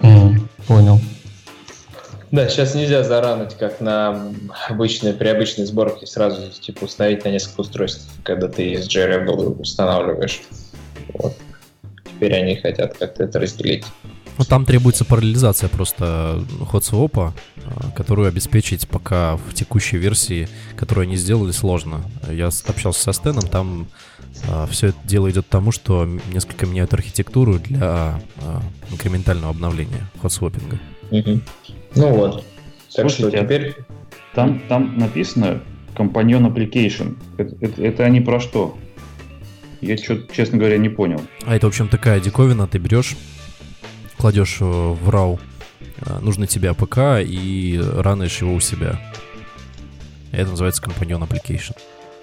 [0.00, 1.00] Mm, понял.
[2.30, 4.32] Да, сейчас нельзя зарануть, как на
[4.68, 10.42] обычной, при обычной сборке сразу типа установить на несколько устройств, когда ты из JRebel устанавливаешь.
[11.14, 11.36] Вот.
[12.04, 13.84] Теперь они хотят как-то это разделить.
[14.38, 21.16] Ну, там требуется параллелизация просто ходсвопа, а, которую обеспечить пока в текущей версии, которую они
[21.16, 22.02] сделали, сложно.
[22.30, 23.88] Я общался со Стеном, там
[24.48, 30.08] а, все это дело идет к тому, что несколько меняют архитектуру для а, инкрементального обновления
[30.22, 30.78] hot swapping а.
[31.10, 31.40] Угу.
[31.96, 32.44] Ну вот.
[32.94, 33.74] Так Слушайте, что теперь...
[34.34, 35.62] Там, там написано
[35.96, 37.16] Companion Application.
[37.38, 38.78] Это, это, это они про что?
[39.80, 41.20] Я что-то, честно говоря, не понял.
[41.44, 42.66] А это, в общем, такая диковина.
[42.66, 43.16] Ты берешь,
[44.16, 45.38] кладешь э, в raw
[46.00, 49.00] э, нужный тебе APK и run ишь его у себя.
[50.32, 51.76] Это называется Companion Application.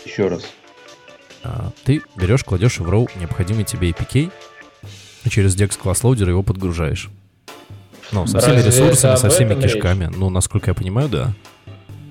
[0.06, 0.44] Еще раз.
[1.44, 4.32] А, ты берешь, кладешь в raw необходимый тебе APK,
[5.24, 7.10] и через Dex Class Loader его подгружаешь.
[8.12, 10.06] Ну, со всеми Разве ресурсами, со всеми кишками.
[10.06, 10.16] Речь?
[10.16, 11.34] Ну, насколько я понимаю, да.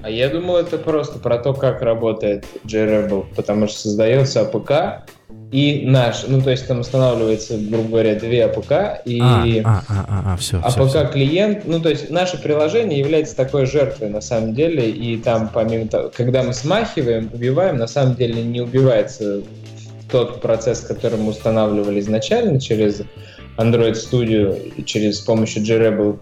[0.02, 5.08] А я думаю, это просто про то, как работает JRebel, потому что создается APK,
[5.54, 10.04] и наш, ну то есть там устанавливается, грубо говоря, две APK и а, а, а,
[10.08, 14.20] а, а, все, APK все, клиент, ну то есть наше приложение является такой жертвой на
[14.20, 19.42] самом деле, и там помимо того, когда мы смахиваем, убиваем, на самом деле не убивается
[20.10, 23.02] тот процесс, который мы устанавливали изначально через
[23.56, 26.18] Android Studio и через с помощью JRebel,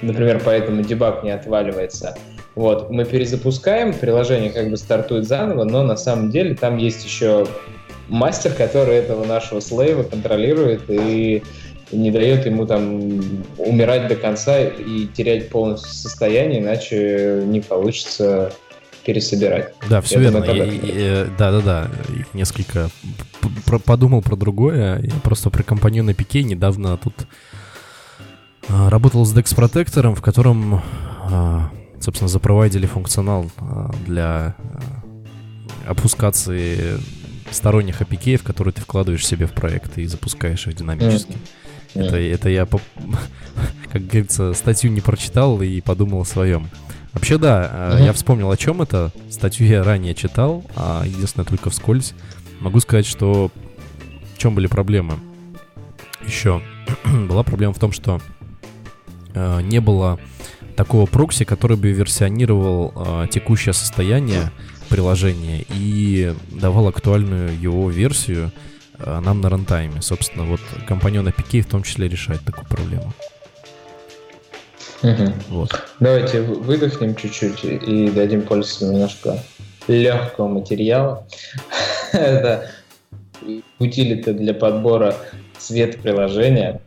[0.00, 2.16] например, поэтому дебаг не отваливается.
[2.54, 7.46] Вот, мы перезапускаем, приложение как бы стартует заново, но на самом деле там есть еще
[8.10, 11.42] мастер, который этого нашего слейва контролирует и
[11.92, 13.10] не дает ему там
[13.58, 18.52] умирать до конца и терять полностью состояние, иначе не получится
[19.04, 19.74] пересобирать.
[19.88, 20.40] Да, все верно.
[20.40, 21.90] да, да, да.
[22.32, 22.90] Несколько
[23.84, 25.00] подумал про другое.
[25.02, 27.14] Я просто про компанию на пике недавно тут
[28.68, 30.82] а, работал с Dex Protector, в котором,
[31.22, 33.50] а, собственно, запроводили функционал
[34.06, 34.54] для
[35.86, 36.98] опускации
[37.50, 41.36] сторонних APK, которые ты вкладываешь себе в проект и запускаешь их динамически.
[41.94, 42.06] Mm-hmm.
[42.06, 42.66] Это, это я,
[43.92, 46.68] как говорится, статью не прочитал и подумал о своем.
[47.12, 48.04] Вообще, да, mm-hmm.
[48.04, 49.10] я вспомнил, о чем это.
[49.30, 52.14] Статью я ранее читал, а единственное, только вскользь.
[52.60, 53.50] Могу сказать, что
[54.34, 55.18] в чем были проблемы.
[56.24, 56.62] Еще
[57.28, 58.20] была проблема в том, что
[59.34, 60.18] э, не было
[60.76, 64.50] такого прокси, который бы версионировал э, текущее состояние
[64.90, 68.50] приложения и давал актуальную его версию
[68.98, 70.02] э, нам на рантайме.
[70.02, 73.14] Собственно, вот компаньон APK в том числе решает такую проблему.
[75.02, 75.32] Угу.
[75.48, 75.82] Вот.
[76.00, 79.38] Давайте выдохнем чуть-чуть и дадим пользователю немножко
[79.88, 81.26] легкого материала.
[82.12, 82.70] Это
[83.78, 85.16] утилита для подбора
[85.58, 86.80] цвета приложения.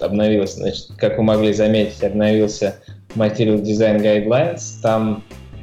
[0.00, 2.76] Обновился, значит, как вы могли заметить, обновился
[3.14, 4.80] Material Design Guidelines.
[4.82, 5.22] Там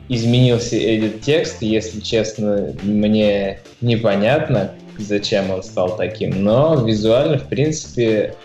[0.09, 8.35] изменился edit текст, если честно, мне непонятно, зачем он стал таким, но визуально, в принципе,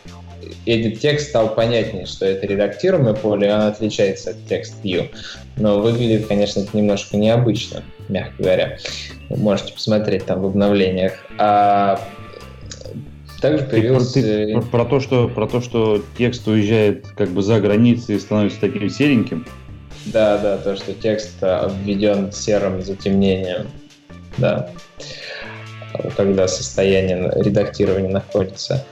[0.66, 5.08] edit текст стал понятнее, что это редактируемое поле, и оно отличается от текст view.
[5.56, 8.78] Но выглядит, конечно, это немножко необычно, мягко говоря.
[9.28, 11.12] Вы можете посмотреть там в обновлениях.
[11.38, 12.00] А
[13.40, 14.14] также появился...
[14.14, 18.14] Ты, ты, про, про, то, что, про то, что текст уезжает как бы за границы
[18.14, 19.46] и становится таким сереньким,
[20.06, 23.70] да, да, то, что текст обведен серым затемнением.
[24.38, 24.70] Да.
[26.16, 28.84] Когда состояние редактирования находится.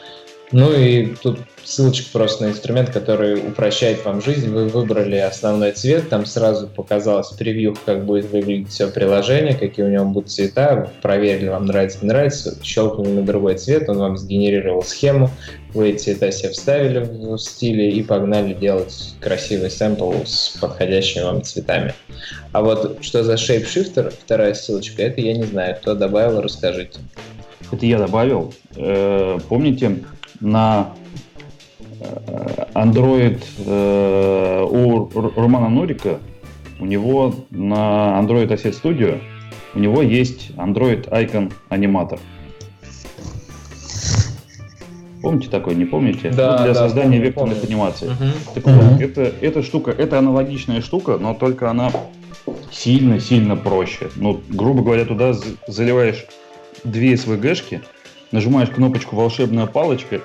[0.53, 4.51] Ну и тут ссылочка просто на инструмент, который упрощает вам жизнь.
[4.51, 9.89] Вы выбрали основной цвет, там сразу показалось превью, как будет выглядеть все приложение, какие у
[9.89, 10.91] него будут цвета.
[11.03, 15.31] Проверили, вам нравится, не нравится, щелкнули на другой цвет, он вам сгенерировал схему,
[15.73, 21.45] вы эти цвета себе вставили в стиле и погнали делать красивый сэмпл с подходящими вам
[21.45, 21.95] цветами.
[22.53, 25.77] А вот что за shapeshifter, вторая ссылочка, это я не знаю.
[25.77, 26.99] Кто добавил, расскажите.
[27.71, 28.53] Это я добавил.
[28.77, 30.01] Э, помните,
[30.41, 30.91] на
[32.75, 36.19] Android э, у Романа Нурика,
[36.79, 39.21] у него на Android Asset Studio,
[39.75, 42.19] у него есть Android Icon аниматор.
[45.23, 46.31] Помните такой, не помните?
[46.31, 47.75] Да, ну, для да, создания помню, векторных помню.
[47.75, 48.09] анимаций.
[48.09, 48.33] Мгм.
[48.55, 51.93] Так вот, это, эта штука, это аналогичная штука, но только она
[52.73, 54.09] сильно-сильно проще.
[54.17, 55.35] Ну, грубо говоря, туда
[55.67, 56.25] заливаешь
[56.85, 57.83] две SVG-шки,
[58.33, 60.21] нажимаешь кнопочку «Волшебная палочка»,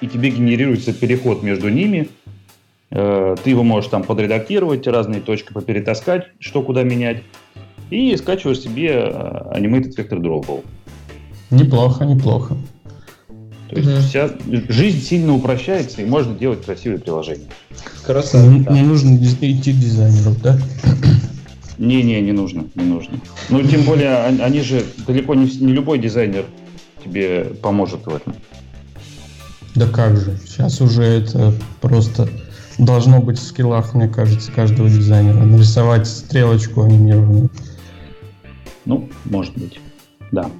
[0.00, 2.08] и тебе генерируется переход между ними.
[2.90, 7.22] Э, Ты его можешь там подредактировать, разные точки поперетаскать, что куда менять.
[7.90, 8.90] И скачиваешь себе
[9.54, 10.64] Animated Vector Drawable.
[11.50, 12.56] Неплохо, неплохо.
[13.70, 14.00] То есть Мгм.
[14.02, 14.30] вся
[14.68, 17.46] жизнь сильно упрощается, и можно делать красивые приложения.
[18.04, 18.46] Красота.
[18.46, 20.58] Не, не нужно идти к дизайнеру, да?
[21.78, 23.18] Не-не, не нужно, не нужно.
[23.48, 26.44] Ну, тем более, он- они же далеко не, не любой дизайнер
[27.04, 28.34] тебе поможет в этом.
[29.74, 30.38] Да как же.
[30.46, 32.28] Сейчас уже это просто
[32.78, 35.44] должно быть в скиллах, мне кажется, каждого дизайнера.
[35.44, 37.50] Нарисовать стрелочку анимированную.
[38.84, 39.80] Ну, может быть,
[40.30, 40.50] да.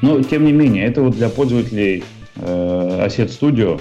[0.00, 2.04] Но, тем не менее, это вот для пользователей
[2.36, 3.80] э, Asset Studio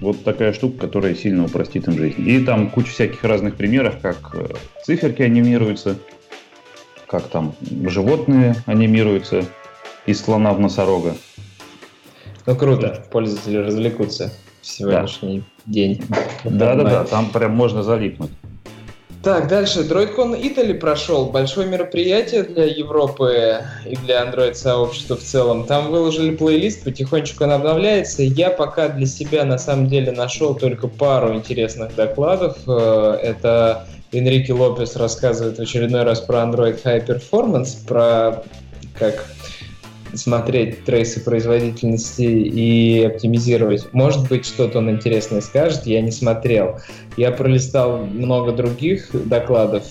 [0.00, 2.28] вот такая штука, которая сильно упростит им жизнь.
[2.28, 4.48] И там куча всяких разных примеров, как э,
[4.84, 5.96] циферки анимируются,
[7.06, 7.54] как там
[7.86, 9.46] животные анимируются
[10.06, 11.16] из слона в носорога.
[12.46, 14.32] Ну круто, пользователи развлекутся
[14.62, 16.02] в сегодняшний день.
[16.44, 18.30] Да-да-да, там прям можно залипнуть.
[19.26, 19.80] Так, дальше.
[19.80, 21.26] DroidCon Italy прошел.
[21.26, 25.66] Большое мероприятие для Европы и для Android-сообщества в целом.
[25.66, 28.22] Там выложили плейлист, потихонечку он обновляется.
[28.22, 32.56] Я пока для себя на самом деле нашел только пару интересных докладов.
[32.68, 38.44] Э, Это Энрике Лопес рассказывает в очередной раз про Android High Performance, про
[38.96, 39.26] как
[40.14, 43.92] смотреть трейсы производительности и оптимизировать.
[43.92, 46.80] Может быть, что-то он интересное скажет, я не смотрел.
[47.16, 49.84] Я пролистал много других докладов,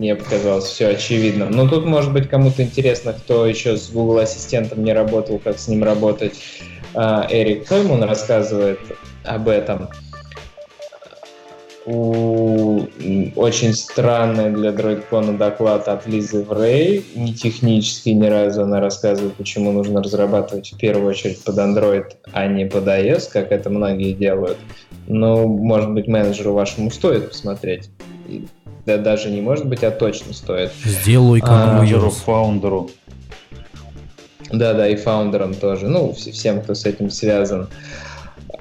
[0.00, 1.50] мне показалось все очевидно.
[1.50, 5.68] Но тут, может быть, кому-то интересно, кто еще с Google Ассистентом не работал, как с
[5.68, 6.32] ним работать.
[6.94, 8.80] А, Эрик Тойман рассказывает
[9.24, 9.90] об этом.
[11.86, 18.62] Очень странный для DroidCon доклад от Лизы Врей, не технический ни разу.
[18.62, 23.50] Она рассказывает, почему нужно разрабатывать в первую очередь под Android, а не под iOS, как
[23.50, 24.58] это многие делают.
[25.08, 27.88] Ну, может быть, менеджеру вашему стоит посмотреть.
[28.86, 30.72] Да даже не может быть, а точно стоит.
[30.84, 32.10] Сделай А, iOS.
[32.24, 32.90] фаундеру.
[34.52, 35.88] Да-да, и фаундерам тоже.
[35.88, 37.68] Ну, вс- всем, кто с этим связан.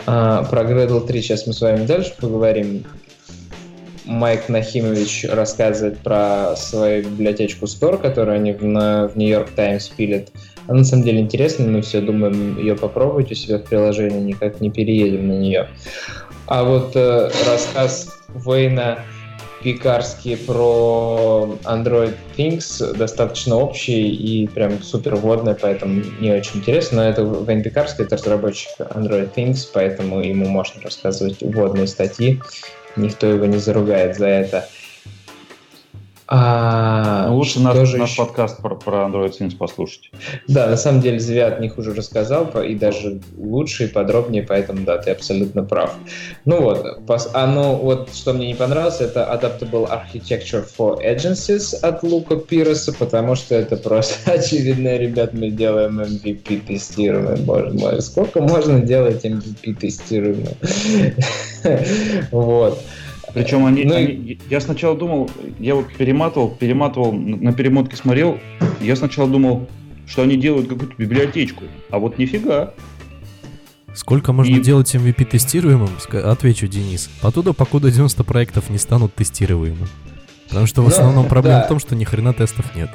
[0.06, 2.86] А, про Gradle 3 сейчас мы с вами дальше поговорим.
[4.10, 10.30] Майк Нахимович рассказывает про свою библиотечку Store, которую они в, на- в Нью-Йорк Таймс пилят.
[10.68, 14.62] Она на самом деле интересная, мы все думаем ее попробовать у себя в приложении, никак
[14.62, 15.70] не переедем на нее.
[16.48, 19.00] А вот э, рассказ Вейна
[19.62, 27.04] Пикарский про Android Things достаточно общий и прям супер вводный, поэтому не очень интересно.
[27.04, 32.42] Но это Вейн Пикарский, это разработчик Android Things, поэтому ему можно рассказывать вводные статьи.
[33.00, 34.70] Никто его не заругает за это.
[36.32, 38.18] А, лучше наш, наш еще?
[38.18, 40.12] подкаст про, про Android Things послушать.
[40.48, 44.86] Да, на самом деле Звят не хуже рассказал, по- и даже лучше и подробнее, поэтому
[44.86, 45.96] да, ты абсолютно прав.
[46.46, 51.74] Ну вот, пос- а ну вот, что мне не понравилось, это Adaptable Architecture for Agencies
[51.82, 58.00] от Лука Пироса, потому что это просто очевидно, ребят, мы делаем MVP тестируемое, боже мой,
[58.04, 60.54] сколько можно делать MVP тестируемое?
[62.32, 62.80] Вот.
[63.34, 68.40] Причем они, Ну они- я сначала думал, я вот перематывал, перематывал, на перемотке смотрел,
[68.82, 69.68] я сначала думал,
[70.08, 72.74] что они делают какую-то библиотечку, а вот нифига.
[73.94, 75.90] Сколько можно И- делать MVP тестируемым?
[76.12, 77.10] Отвечу, Денис.
[77.22, 79.88] Оттуда, покуда 90 проектов не станут тестируемыми.
[80.48, 81.66] Потому что в основном проблема да.
[81.66, 82.90] в том, что ни хрена тестов нет.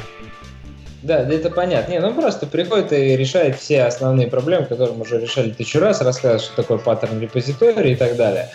[1.02, 1.92] Да, да, это понятно.
[1.92, 6.00] Не, ну просто приходит и решает все основные проблемы, которые мы уже решали тысячу раз,
[6.00, 8.48] рассказывает, что такое паттерн репозиторий и так далее.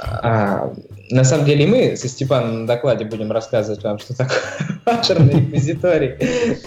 [0.00, 0.72] А,
[1.12, 4.38] на самом деле мы со Степаном на докладе будем рассказывать вам, что такое
[4.84, 6.14] паттерн репозиторий,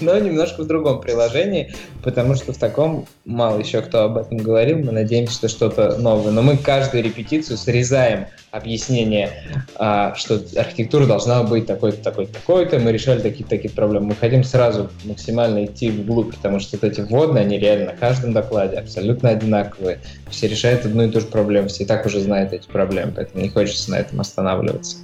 [0.02, 1.74] но немножко в другом приложении,
[2.04, 6.32] потому что в таком мало еще кто об этом говорил, мы надеемся, что что-то новое.
[6.32, 9.32] Но мы каждую репетицию срезаем объяснение,
[9.76, 14.08] а, что архитектура должна быть такой-то, такой-то, такой-то, мы решали такие-то, такие проблемы.
[14.08, 18.32] Мы хотим сразу максимально идти вглубь, потому что вот эти вводные, они реально на каждом
[18.32, 20.00] докладе абсолютно одинаковые.
[20.30, 23.44] Все решают одну и ту же проблему, все и так уже знают эти проблемы, поэтому
[23.44, 24.98] не хочется на этом останавливаться.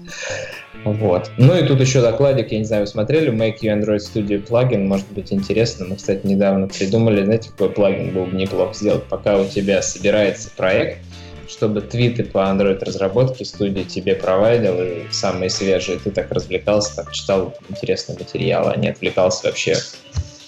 [0.83, 1.29] Вот.
[1.37, 4.87] Ну и тут еще докладик, я не знаю, вы смотрели, Make You Android Studio плагин,
[4.87, 5.85] может быть интересно.
[5.85, 10.49] Мы, кстати, недавно придумали, знаете, какой плагин был бы неплохо сделать, пока у тебя собирается
[10.57, 10.99] проект,
[11.47, 15.99] чтобы твиты по Android разработке студия тебе провайдил и самые свежие.
[15.99, 19.75] Ты так развлекался, так читал интересные материалы, а не отвлекался вообще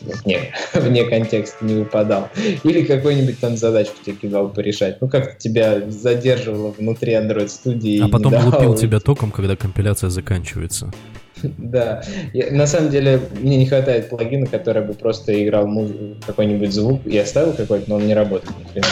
[0.03, 2.29] вне, вне контекста не выпадал.
[2.63, 5.01] Или какую-нибудь там задачку тебе кидал порешать.
[5.01, 8.03] Ну, как тебя задерживало внутри Android студии.
[8.03, 10.91] А потом лупил тебя током, когда компиляция заканчивается.
[11.57, 12.03] Да.
[12.31, 15.67] Я, на самом деле, мне не хватает плагина, который бы просто играл
[16.25, 17.01] какой-нибудь звук.
[17.05, 18.87] Я оставил какой-то, но он не работает ни хрена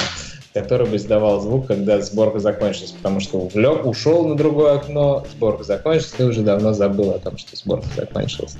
[0.54, 5.64] который бы издавал звук, когда сборка закончилась, потому что увлек, ушел на другое окно, сборка
[5.64, 8.58] закончилась, ты уже давно забыл о том, что сборка закончилась.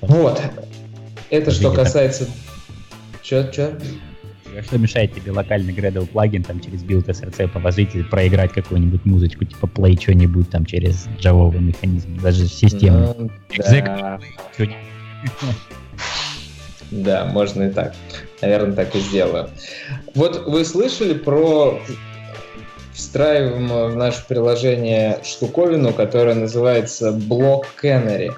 [0.00, 0.40] Вот.
[1.30, 2.28] Это что касается...
[3.22, 3.78] Че, че?
[4.62, 9.66] Что мешает тебе локальный Gradle plugin там через buildSrc положить и проиграть какую-нибудь музычку, типа
[9.66, 13.16] play что-нибудь там через Java вый механизм, даже систему.
[13.18, 14.20] Ну, да.
[16.90, 17.94] да, можно и так.
[18.42, 19.48] Наверное, так и сделаю.
[20.14, 21.80] Вот вы слышали про
[22.92, 28.32] встраиваемую в наше приложение штуковину, которая называется Block Canary.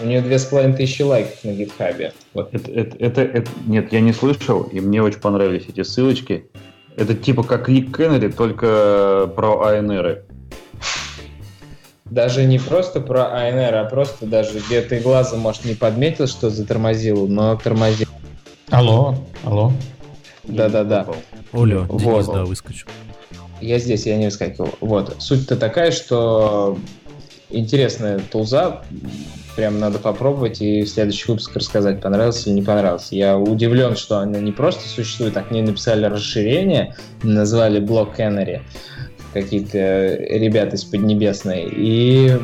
[0.00, 2.12] У нее две с половиной тысячи лайков на гитхабе.
[2.34, 2.54] Вот.
[2.54, 6.46] Это, это, это, это, нет, я не слышал, и мне очень понравились эти ссылочки.
[6.96, 10.22] Это типа как Лик Кеннеди, только про АНР.
[12.04, 16.48] Даже не просто про АНР, а просто даже где ты глазом, может, не подметил, что
[16.48, 18.08] затормозил, но тормозил.
[18.70, 19.72] Алло, алло.
[20.44, 21.06] Да-да-да.
[21.52, 22.26] Оля, вот.
[22.26, 22.88] да, выскочил.
[23.60, 24.70] Я здесь, я не выскакивал.
[24.80, 25.16] Вот.
[25.18, 26.78] Суть-то такая, что
[27.50, 28.82] интересная тулза,
[29.58, 33.16] прям надо попробовать и в следующий выпуск рассказать, понравился или не понравился.
[33.16, 36.94] Я удивлен, что она не просто существует, а к ней написали расширение,
[37.24, 38.60] назвали Block Canary,
[39.34, 42.38] какие-то ребята из Поднебесной, и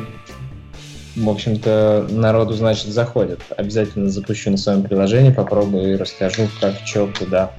[1.15, 3.39] в общем-то, народу, значит, заходит.
[3.55, 7.53] Обязательно запущу на своем приложении, попробую и расскажу, как, что, куда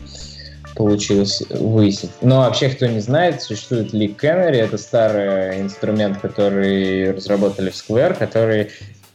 [0.74, 2.10] получилось выяснить.
[2.20, 4.56] Но вообще, кто не знает, существует Leak Canary.
[4.56, 8.70] Это старый инструмент, который разработали в Square, который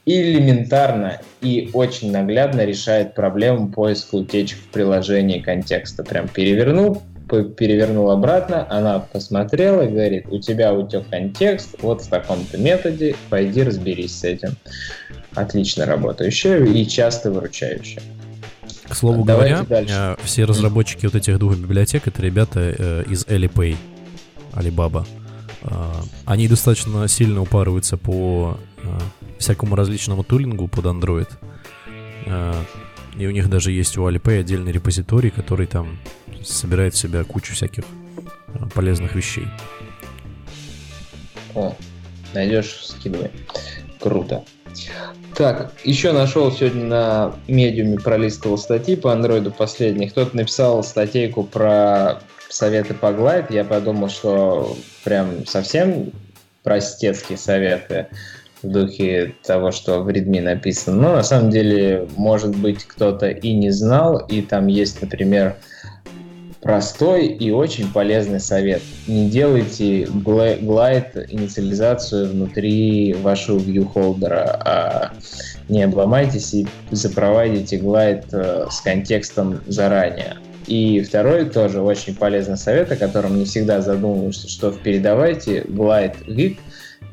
[0.05, 6.03] элементарно и очень наглядно решает проблему поиска утечек в приложении контекста.
[6.03, 12.57] Прям перевернул, перевернул обратно, она посмотрела и говорит, у тебя утек контекст, вот в таком-то
[12.57, 14.55] методе, пойди разберись с этим.
[15.35, 18.01] Отлично работающая и часто выручающая.
[18.89, 19.93] К слову Давайте говоря, дальше.
[19.97, 23.77] Э, все разработчики вот этих двух библиотек это ребята э, из Alipay,
[24.51, 25.07] Alibaba.
[25.61, 25.69] Э,
[26.25, 28.57] они достаточно сильно упарываются по
[29.41, 31.27] всякому различному тулингу под Android.
[33.17, 35.99] И у них даже есть у Alipay отдельный репозиторий, который там
[36.43, 37.83] собирает в себя кучу всяких
[38.73, 39.47] полезных вещей.
[41.53, 41.75] О,
[42.33, 43.31] найдешь, скидывай.
[43.99, 44.43] Круто.
[45.35, 50.11] Так, еще нашел сегодня на медиуме пролистывал статьи по андроиду последних.
[50.11, 53.47] Кто-то написал статейку про советы по Glide.
[53.53, 56.11] Я подумал, что прям совсем
[56.63, 58.07] простецкие советы
[58.61, 61.01] в духе того, что в Redmi написано.
[61.01, 65.55] Но на самом деле, может быть, кто-то и не знал, и там есть, например,
[66.61, 68.81] простой и очень полезный совет.
[69.07, 75.11] Не делайте глайд инициализацию внутри вашего viewholder, а
[75.69, 80.37] не обломайтесь и запровадите глайд э, с контекстом заранее.
[80.67, 86.57] И второй тоже очень полезный совет, о котором не всегда задумываешься, что передавайте глайд git,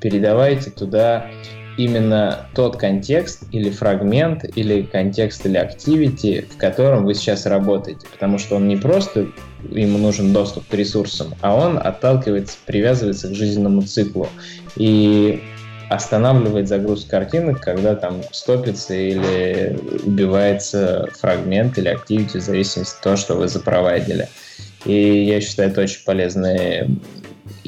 [0.00, 1.26] передавайте туда
[1.78, 8.06] именно тот контекст или фрагмент, или контекст или activity, в котором вы сейчас работаете.
[8.12, 9.28] Потому что он не просто
[9.70, 14.28] ему нужен доступ к ресурсам, а он отталкивается, привязывается к жизненному циклу.
[14.76, 15.40] И
[15.88, 23.16] останавливает загрузку картинок, когда там стопится или убивается фрагмент или activity в зависимости от того,
[23.16, 24.28] что вы запровадили.
[24.84, 26.88] И я считаю, это очень полезные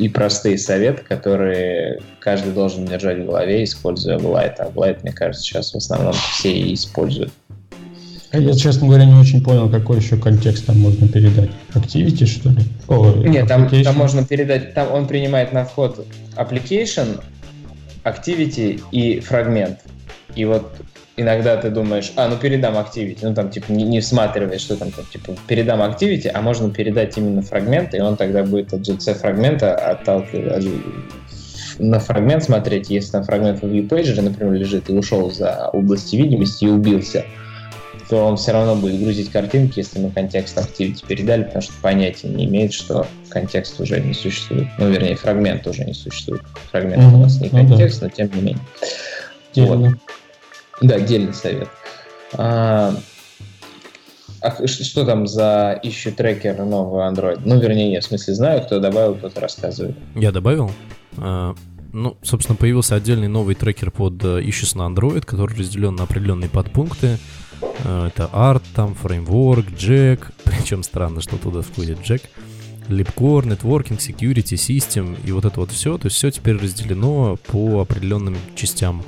[0.01, 4.55] и простые советы, которые каждый должен держать в голове, используя Glide.
[4.59, 7.31] А Glide, мне кажется, сейчас в основном все и используют.
[8.33, 11.51] А я, честно говоря, не очень понял, какой еще контекст там можно передать.
[11.75, 12.63] Activity, что ли?
[12.89, 17.21] О, Нет, там, там можно передать, там он принимает на вход application,
[18.05, 19.81] activity и фрагмент.
[20.35, 20.73] И вот
[21.21, 24.91] иногда ты думаешь, а, ну передам Activity, ну там типа не, не всматриваешь, что там,
[24.91, 29.14] там типа передам Activity, а можно передать именно фрагмент, и он тогда будет от GC
[29.14, 30.64] фрагмента отталкивать
[31.79, 36.64] на фрагмент смотреть, если там фрагмент в viewpage, например, лежит и ушел за области видимости
[36.64, 37.25] и убился,
[38.09, 42.29] то он все равно будет грузить картинки, если мы контекст Activity передали, потому что понятия
[42.29, 44.66] не имеет, что контекст уже не существует.
[44.79, 46.43] Ну, вернее, фрагмент уже не существует.
[46.71, 47.14] Фрагмент mm-hmm.
[47.14, 48.07] у нас не ну, контекст, да.
[48.07, 48.64] но тем не менее.
[49.57, 49.95] Вот.
[50.81, 51.68] Да, отдельный совет.
[52.35, 52.95] А,
[54.41, 57.41] А что там за ищу трекер нового Android?
[57.45, 59.97] Ну, вернее, в смысле, знаю, кто добавил, кто-то рассказывает.
[60.14, 60.70] Я добавил.
[61.18, 61.55] А,
[61.93, 67.18] ну, собственно, появился отдельный новый трекер под Issues на Android, который разделен на определенные подпункты.
[67.85, 70.33] А, это Art, там, фреймворк, Jack.
[70.45, 72.22] Причем странно, что туда входит Jack.
[72.89, 75.99] Lipcore, Networking, Security, System и вот это вот все.
[75.99, 79.05] То есть все теперь разделено по определенным частям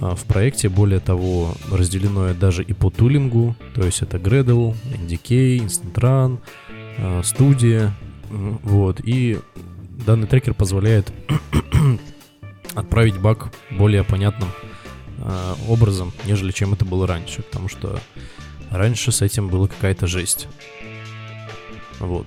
[0.00, 0.68] в проекте.
[0.68, 3.54] Более того, разделено даже и по тулингу.
[3.74, 6.38] То есть это Gradle, NDK, Instant Run,
[7.22, 7.90] Studio.
[8.30, 9.00] Вот.
[9.04, 9.38] И
[10.06, 11.12] данный трекер позволяет
[12.74, 14.48] отправить баг более понятным
[15.18, 17.98] э, образом, нежели чем это было раньше, потому что
[18.70, 20.48] раньше с этим была какая-то жесть.
[21.98, 22.26] Вот.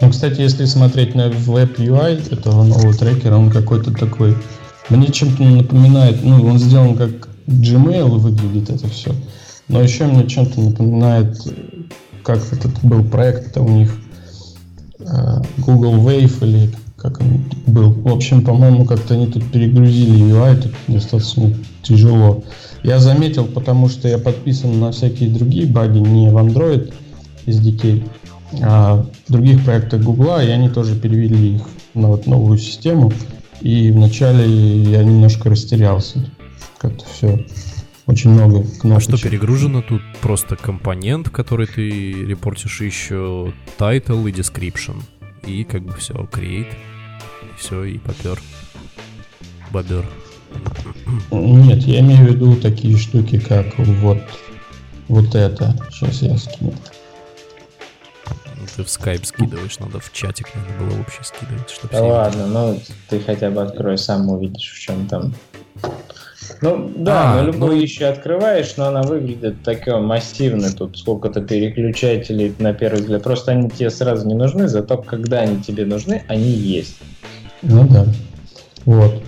[0.00, 4.36] Ну, кстати, если смотреть на Web UI этого нового трекера, он какой-то такой...
[4.90, 6.22] Мне чем-то напоминает...
[6.22, 9.14] Ну, он сделан как Gmail выглядит это все.
[9.68, 11.36] Но еще мне чем-то напоминает,
[12.22, 13.90] как этот был проект у них
[15.00, 17.92] Э, Google Wave или как он был.
[17.92, 22.44] В общем, по-моему, как-то они тут перегрузили UI, тут достаточно тяжело.
[22.82, 26.92] Я заметил, потому что я подписан на всякие другие баги, не в Android
[27.46, 28.06] SDK,
[28.62, 31.62] а в других проектах Google, и они тоже перевели их
[31.94, 33.12] на вот новую систему.
[33.60, 34.46] И вначале
[34.82, 36.30] я немножко растерялся.
[36.78, 37.44] Как-то все
[38.06, 39.14] очень много кнопочек.
[39.14, 40.02] А что перегружено тут?
[40.20, 45.02] Просто компонент, который ты репортишь, еще title и description.
[45.46, 46.72] И как бы все, create.
[47.42, 48.40] И все, и попер.
[49.70, 50.04] Бобер.
[51.30, 54.18] Нет, я имею в виду такие штуки, как вот,
[55.08, 55.76] вот это.
[55.90, 56.74] Сейчас я скину.
[58.80, 61.68] Ты в скайп скидываешь, надо в чатик, надо было общий скидывать.
[61.68, 65.34] Чтобы да ладно, ну ты хотя бы открой сам, увидишь, в чем там
[66.62, 67.82] ну да, а, на любую ну...
[67.82, 70.72] еще открываешь, но она выглядит такой массивной.
[70.72, 73.22] Тут сколько-то переключателей на первый взгляд.
[73.22, 76.96] Просто они тебе сразу не нужны, зато когда они тебе нужны, они есть.
[77.60, 78.06] Ну да.
[78.86, 79.22] Вот.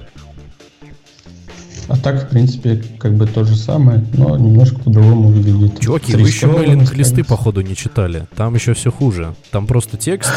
[1.93, 5.79] А так, в принципе, как бы то же самое, но немножко по-другому выглядит.
[5.79, 8.27] Чуваки, вы еще мейлинг листы, походу, не читали.
[8.35, 9.35] Там еще все хуже.
[9.51, 10.33] Там просто текст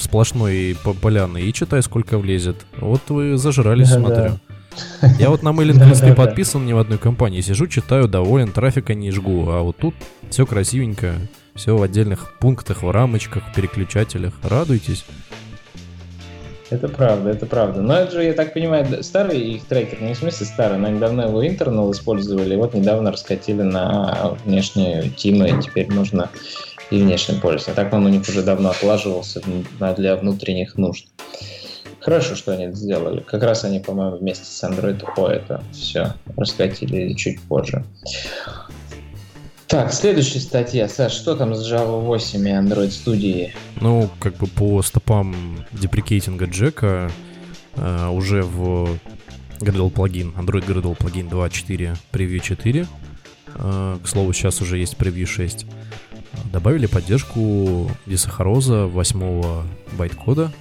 [0.00, 2.56] сплошной и поляный, и читай, сколько влезет.
[2.80, 4.38] Вот вы зажрались, смотрю.
[5.18, 7.42] Я вот на мейлинг-листы подписан ни в одной компании.
[7.42, 9.50] Сижу, читаю, доволен, трафика не жгу.
[9.50, 9.94] А вот тут
[10.30, 11.16] все красивенько,
[11.54, 14.32] все в отдельных пунктах, в рамочках, в переключателях.
[14.42, 15.04] Радуйтесь.
[16.74, 17.82] Это правда, это правда.
[17.82, 20.98] Но это же, я так понимаю, старый их трекер, не в смысле старый, но они
[20.98, 26.30] давно его интернал использовали, вот недавно раскатили на внешнюю тиму, и теперь можно
[26.90, 27.70] и внешне пользоваться.
[27.70, 29.40] А так он у них уже давно отлаживался
[29.96, 31.06] для внутренних нужд.
[32.00, 33.20] Хорошо, что они это сделали.
[33.20, 37.84] Как раз они, по-моему, вместе с Android О это все раскатили чуть позже.
[39.74, 40.88] Так, следующая статья.
[40.88, 43.50] Саш, что там с Java 8 и Android Studio?
[43.80, 45.34] Ну, как бы по стопам
[45.72, 47.10] деприкейтинга Джека
[47.74, 48.96] э, уже в
[49.58, 52.86] Gradle плагин, Android Gradle плагин 2.4, Preview 4.
[53.56, 55.66] Э, к слову, сейчас уже есть Preview 6.
[56.52, 59.64] Добавили поддержку дисахароза 8
[59.98, 60.52] байткода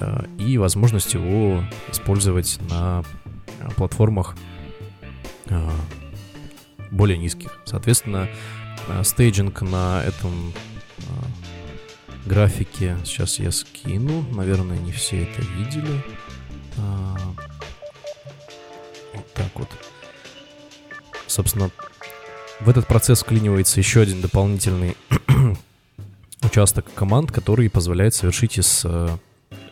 [0.00, 3.04] Э, и возможность его использовать на
[3.76, 4.36] платформах
[6.90, 7.58] более низких.
[7.64, 8.28] Соответственно,
[9.02, 10.52] стейджинг на этом
[12.26, 14.22] графике сейчас я скину.
[14.32, 16.02] Наверное, не все это видели.
[19.14, 19.68] Вот так вот.
[21.26, 21.70] Собственно,
[22.60, 24.96] в этот процесс вклинивается еще один дополнительный
[26.42, 28.84] участок команд, который позволяет совершить из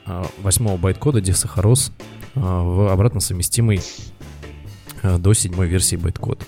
[0.06, 1.92] 8 байткода десахароз
[2.34, 3.80] а, в обратно совместимый
[5.02, 6.46] а, до 7 версии байткод.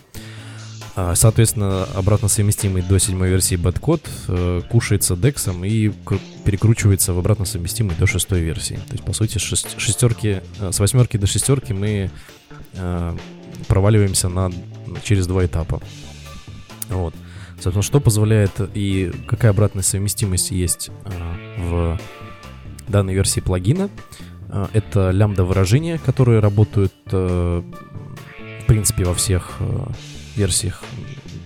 [0.97, 5.91] А, соответственно, обратно совместимый до 7 версии байткод э, кушается дексом и
[6.45, 8.74] перекручивается в обратно совместимый до 6 версии.
[8.74, 12.11] То есть, по сути, шестерки, э, с восьмерки до шестерки мы
[12.74, 13.16] э,
[13.68, 14.51] проваливаемся на,
[15.05, 15.80] через два этапа.
[16.88, 17.14] Вот.
[17.55, 20.91] Собственно, что позволяет и какая обратная совместимость есть
[21.59, 22.01] в
[22.88, 23.91] данной версии плагина.
[24.72, 27.62] Это лямбда выражения, которые работают, в
[28.66, 29.61] принципе, во всех
[30.41, 30.82] версиях,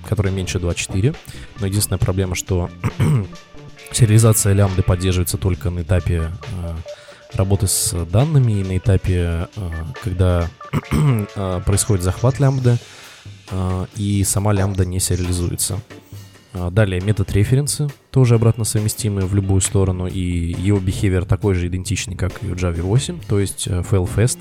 [0.08, 1.16] которые меньше 2.4.
[1.60, 2.70] Но единственная проблема, что
[3.92, 6.76] сериализация лямбды поддерживается только на этапе э,
[7.34, 9.48] работы с данными и на этапе,
[10.02, 10.48] когда
[11.66, 12.78] происходит захват лямбды,
[13.96, 15.80] и сама лямбда не сериализуется.
[16.70, 22.14] Далее метод референсы, тоже обратно совместимый в любую сторону, и его behavior такой же идентичный,
[22.14, 24.38] как и у Java 8, то есть э, fail-fast.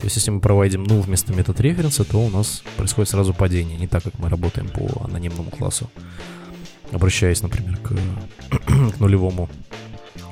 [0.00, 3.78] То есть если мы проводим null вместо метод референса, то у нас происходит сразу падение,
[3.78, 5.90] не так, как мы работаем по анонимному классу.
[6.90, 7.94] обращаясь, например, к,
[8.94, 9.48] к нулевому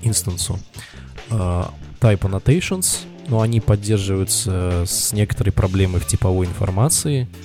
[0.02, 0.58] инстансу.
[1.30, 1.64] Э,
[2.00, 7.28] type annotations, но они поддерживаются с некоторой проблемой в типовой информации.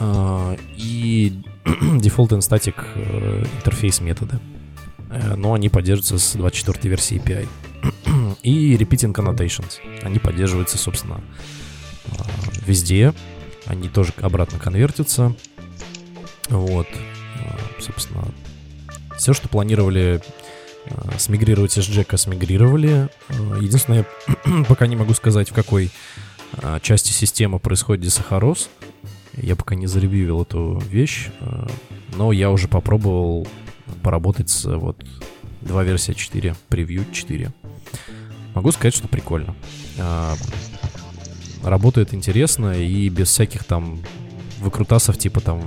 [0.00, 2.76] Э, и default and static
[3.56, 4.38] интерфейс методы.
[5.10, 7.48] Э, но они поддерживаются с 24 версии API.
[8.42, 9.78] И repeating annotations.
[10.02, 11.20] Они поддерживаются, собственно,
[12.06, 12.10] э,
[12.66, 13.14] везде.
[13.66, 15.34] Они тоже обратно конвертятся.
[16.48, 16.86] Вот.
[16.86, 18.24] Э, собственно,
[19.16, 20.22] все, что планировали
[21.18, 23.10] смигрировать из Джека, смигрировали.
[23.60, 24.06] Единственное,
[24.68, 25.90] пока не могу сказать, в какой
[26.80, 28.70] части системы происходит десахароз.
[29.34, 31.28] Я пока не заревьювил эту вещь,
[32.16, 33.46] но я уже попробовал
[34.02, 35.04] поработать с вот
[35.62, 37.52] 2 версия 4, превью 4.
[38.58, 39.54] Могу сказать, что прикольно.
[40.00, 40.34] А,
[41.62, 44.00] работает интересно и без всяких там
[44.58, 45.62] выкрутасов, типа там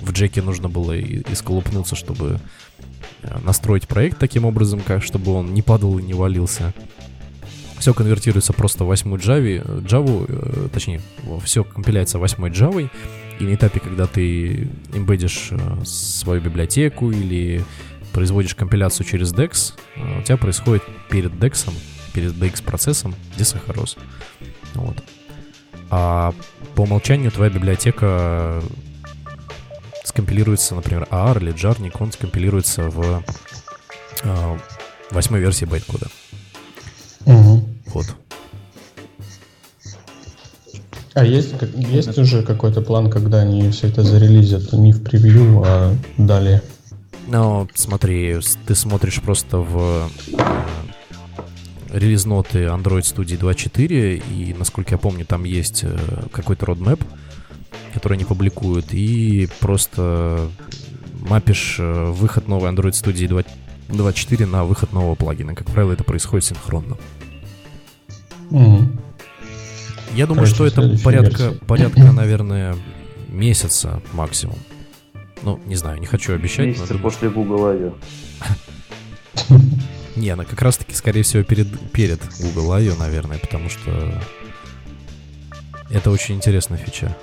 [0.00, 2.40] в джеке нужно было и, и сколупнуться, чтобы
[3.22, 6.74] э, настроить проект таким образом, как, чтобы он не падал и не валился.
[7.78, 11.00] Все конвертируется просто в 8 Java, Java, э, точнее,
[11.44, 12.90] все компиляется 8 Java,
[13.38, 17.64] и на этапе, когда ты имбедишь э, свою библиотеку или
[18.12, 21.70] производишь компиляцию через DEX, э, у тебя происходит перед DEX,
[22.16, 23.98] перед DEX-процессом десахароз.
[24.72, 24.96] Вот.
[25.90, 26.32] А
[26.74, 28.62] по умолчанию твоя библиотека
[30.02, 33.22] скомпилируется, например, AR или Jarnik, он скомпилируется в
[34.24, 34.58] э,
[35.10, 36.06] восьмой версии байткода.
[37.26, 37.68] Угу.
[37.88, 38.06] Вот.
[41.12, 44.72] А есть, есть уже какой-то план, когда они все это зарелизят?
[44.72, 46.62] Не в превью, а далее?
[47.26, 50.85] Ну, смотри, ты смотришь просто в э,
[51.96, 55.98] релиз-ноты Android Studio 2.4, и, насколько я помню, там есть э,
[56.30, 57.02] какой-то roadmap,
[57.94, 60.50] который они публикуют, и просто
[61.28, 63.44] мапишь э, выход новой Android Studio
[63.88, 65.54] 2.4 на выход нового плагина.
[65.54, 66.96] Как правило, это происходит синхронно.
[68.50, 68.88] Угу.
[70.14, 72.76] Я думаю, Короче, что это порядка, порядка, наверное,
[73.28, 74.58] месяца максимум.
[75.42, 76.66] Ну, не знаю, не хочу обещать.
[76.66, 77.94] Месяца думаю, после Google I.O.
[80.16, 84.20] Не, она как раз-таки, скорее всего, перед, перед Google I.O., наверное, потому что
[85.90, 87.14] это очень интересная фича.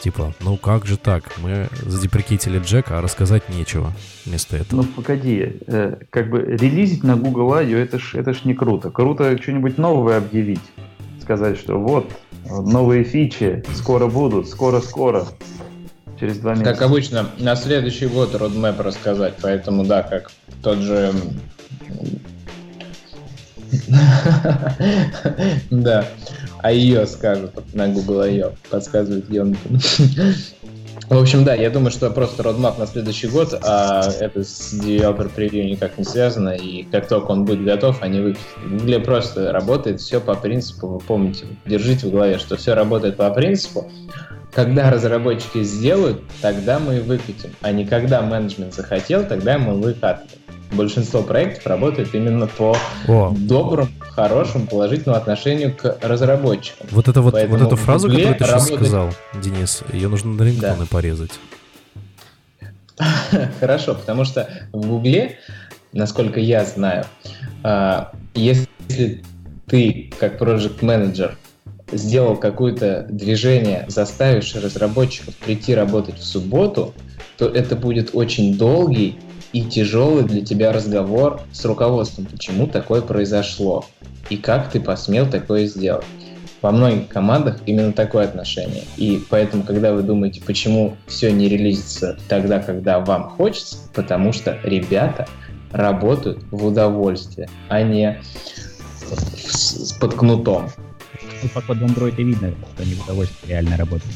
[0.00, 1.38] Типа, ну как же так?
[1.38, 3.92] Мы задеприкетили Джека, а рассказать нечего
[4.24, 4.82] вместо этого.
[4.82, 7.78] Ну погоди, э, как бы релизить на Google I.O.
[7.78, 8.90] это ж, это ж не круто.
[8.90, 10.60] Круто что-нибудь новое объявить
[11.26, 12.08] сказать, что вот,
[12.48, 15.26] новые фичи скоро будут, скоро-скоро.
[16.20, 16.72] Через два месяца.
[16.72, 20.30] Как обычно, на следующий год roadmap рассказать, поэтому да, как
[20.62, 21.12] тот же...
[25.70, 26.04] Да,
[26.62, 29.80] а ее скажут на Google ее, подсказывает Йонатан.
[31.08, 35.30] В общем, да, я думаю, что просто родмап на следующий год, а это с Developer
[35.32, 38.48] Preview никак не связано, и как только он будет готов, они выпустят.
[38.68, 43.30] Гугле просто работает все по принципу, вы помните, держите в голове, что все работает по
[43.30, 43.88] принципу,
[44.52, 50.40] когда разработчики сделают, тогда мы и выкатим, а не когда менеджмент захотел, тогда мы выкатываем
[50.72, 52.76] большинство проектов работает именно по
[53.08, 53.34] О.
[53.36, 56.86] доброму, хорошему, положительному отношению к разработчикам.
[56.90, 59.10] Вот, это вот, вот эту фразу, которую ты сейчас сказал,
[59.42, 60.86] Денис, ее нужно на рингтоны да.
[60.90, 61.32] порезать.
[63.60, 65.38] Хорошо, потому что в Гугле,
[65.92, 67.04] насколько я знаю,
[67.62, 69.22] а, если
[69.66, 71.36] ты как проект менеджер
[71.92, 76.94] сделал какое-то движение, заставишь разработчиков прийти работать в субботу,
[77.36, 79.18] то это будет очень долгий
[79.52, 83.84] и тяжелый для тебя разговор с руководством, почему такое произошло
[84.28, 86.04] и как ты посмел такое сделать.
[86.62, 88.82] Во многих командах именно такое отношение.
[88.96, 94.58] И поэтому, когда вы думаете, почему все не релизится тогда, когда вам хочется, потому что
[94.64, 95.28] ребята
[95.70, 98.20] работают в удовольствие, а не
[99.46, 100.70] с, под кнутом.
[101.42, 104.14] Ну, по коду Android видно, что они в удовольствие реально работают.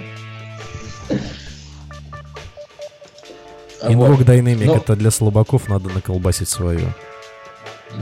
[3.82, 4.26] Invoke вот.
[4.26, 4.76] Dynamic Но...
[4.76, 6.86] это для слабаков, надо наколбасить свою.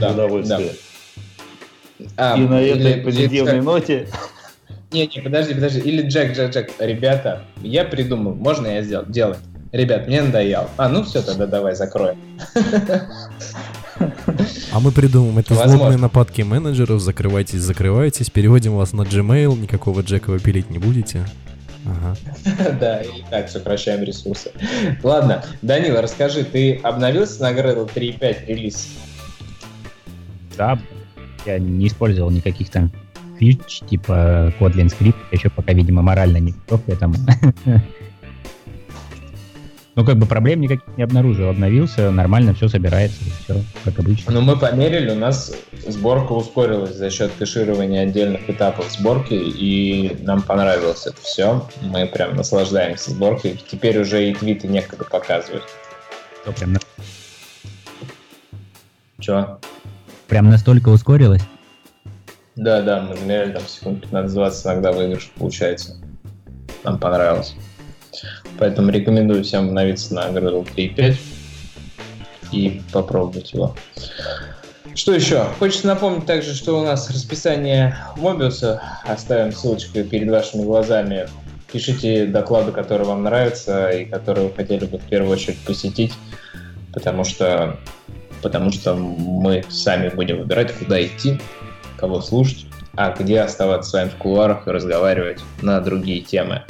[0.01, 0.73] Да, удовольствие.
[1.99, 2.09] Да.
[2.17, 4.09] А, И на или, этой позитивной или, ноте...
[4.91, 5.81] Не, не, подожди, подожди.
[5.81, 6.71] Или Джек, Джек, Джек.
[6.79, 9.05] Ребята, я придумал, можно я сделал?
[9.07, 9.37] Делай.
[9.71, 10.69] Ребят, мне надоел.
[10.79, 12.17] А, ну все, тогда давай закроем.
[14.71, 15.79] А мы придумаем, это Возможно.
[15.79, 21.27] злобные нападки менеджеров, закрывайтесь, закрывайтесь, переводим вас на Gmail, никакого Джека вы пилить не будете.
[22.81, 24.51] Да, и так сокращаем ресурсы.
[25.03, 28.89] Ладно, Данила, расскажи, ты обновился на Gradle 3.5 релиз?
[30.57, 30.79] Да,
[31.47, 32.91] я не использовал никаких там
[33.39, 37.15] фич, типа Kotlin Script, еще пока, видимо, морально не готов к этому.
[39.99, 41.49] Ну, как бы проблем никаких не обнаружил.
[41.49, 44.33] Обновился, нормально все собирается, все как обычно.
[44.33, 45.53] Но мы померили, у нас
[45.89, 51.69] сборка ускорилась за счет кэширования отдельных этапов сборки, и нам понравилось это все.
[51.83, 53.61] Мы прям наслаждаемся сборкой.
[53.69, 55.65] Теперь уже и твиты некогда показывать.
[56.45, 56.81] Что, прям, на-
[59.19, 59.59] Че?
[60.29, 61.43] прям настолько ускорилось?
[62.55, 65.97] Да, да, мы замеряли там секунд 15-20, иногда выигрыш получается.
[66.85, 67.57] Нам понравилось.
[68.59, 71.17] Поэтому рекомендую всем обновиться на Gradle 3.5
[72.53, 73.75] и попробовать его.
[74.95, 75.45] Что еще?
[75.61, 78.83] Хочется напомнить также, что у нас расписание Мобиуса.
[79.05, 81.29] Оставим ссылочку перед вашими глазами.
[81.71, 86.15] Пишите доклады, которые вам нравятся и которые вы хотели бы в первую очередь посетить,
[86.95, 87.77] потому что,
[88.43, 91.39] потому что мы сами будем выбирать, куда идти,
[91.99, 96.65] кого слушать, а где оставаться с вами в кулуарах и разговаривать на другие темы.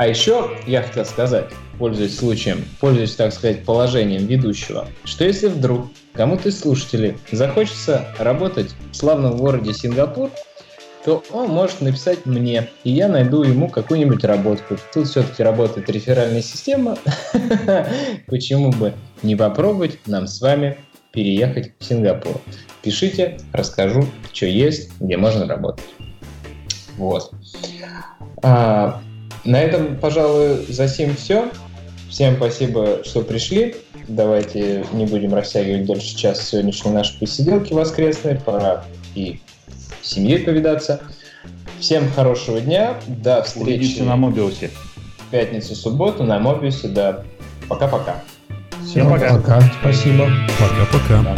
[0.00, 5.88] А еще я хотел сказать, пользуясь случаем, пользуясь, так сказать, положением ведущего, что если вдруг
[6.14, 10.30] кому-то из слушателей захочется работать в славном городе Сингапур,
[11.04, 14.78] то он может написать мне, и я найду ему какую-нибудь работку.
[14.94, 16.96] Тут все-таки работает реферальная система.
[18.26, 20.78] Почему бы не попробовать нам с вами
[21.12, 22.40] переехать в Сингапур?
[22.80, 25.84] Пишите, расскажу, что есть, где можно работать.
[26.96, 27.32] Вот.
[28.42, 29.02] А,
[29.44, 31.50] на этом, пожалуй, за сим все.
[32.08, 33.76] Всем спасибо, что пришли.
[34.08, 38.34] Давайте не будем растягивать дольше часа сегодняшней нашей посиделки воскресной.
[38.34, 38.84] Пора
[39.14, 39.40] и
[40.02, 41.00] с семьей повидаться.
[41.78, 42.96] Всем хорошего дня.
[43.06, 44.70] До встречи Увидимся на Мобиусе.
[45.18, 46.88] в пятницу, субботу на Мобиусе.
[46.88, 47.22] Да,
[47.68, 48.22] пока-пока.
[48.84, 49.40] Всем пока.
[49.80, 50.28] Спасибо.
[50.58, 51.36] Пока-пока.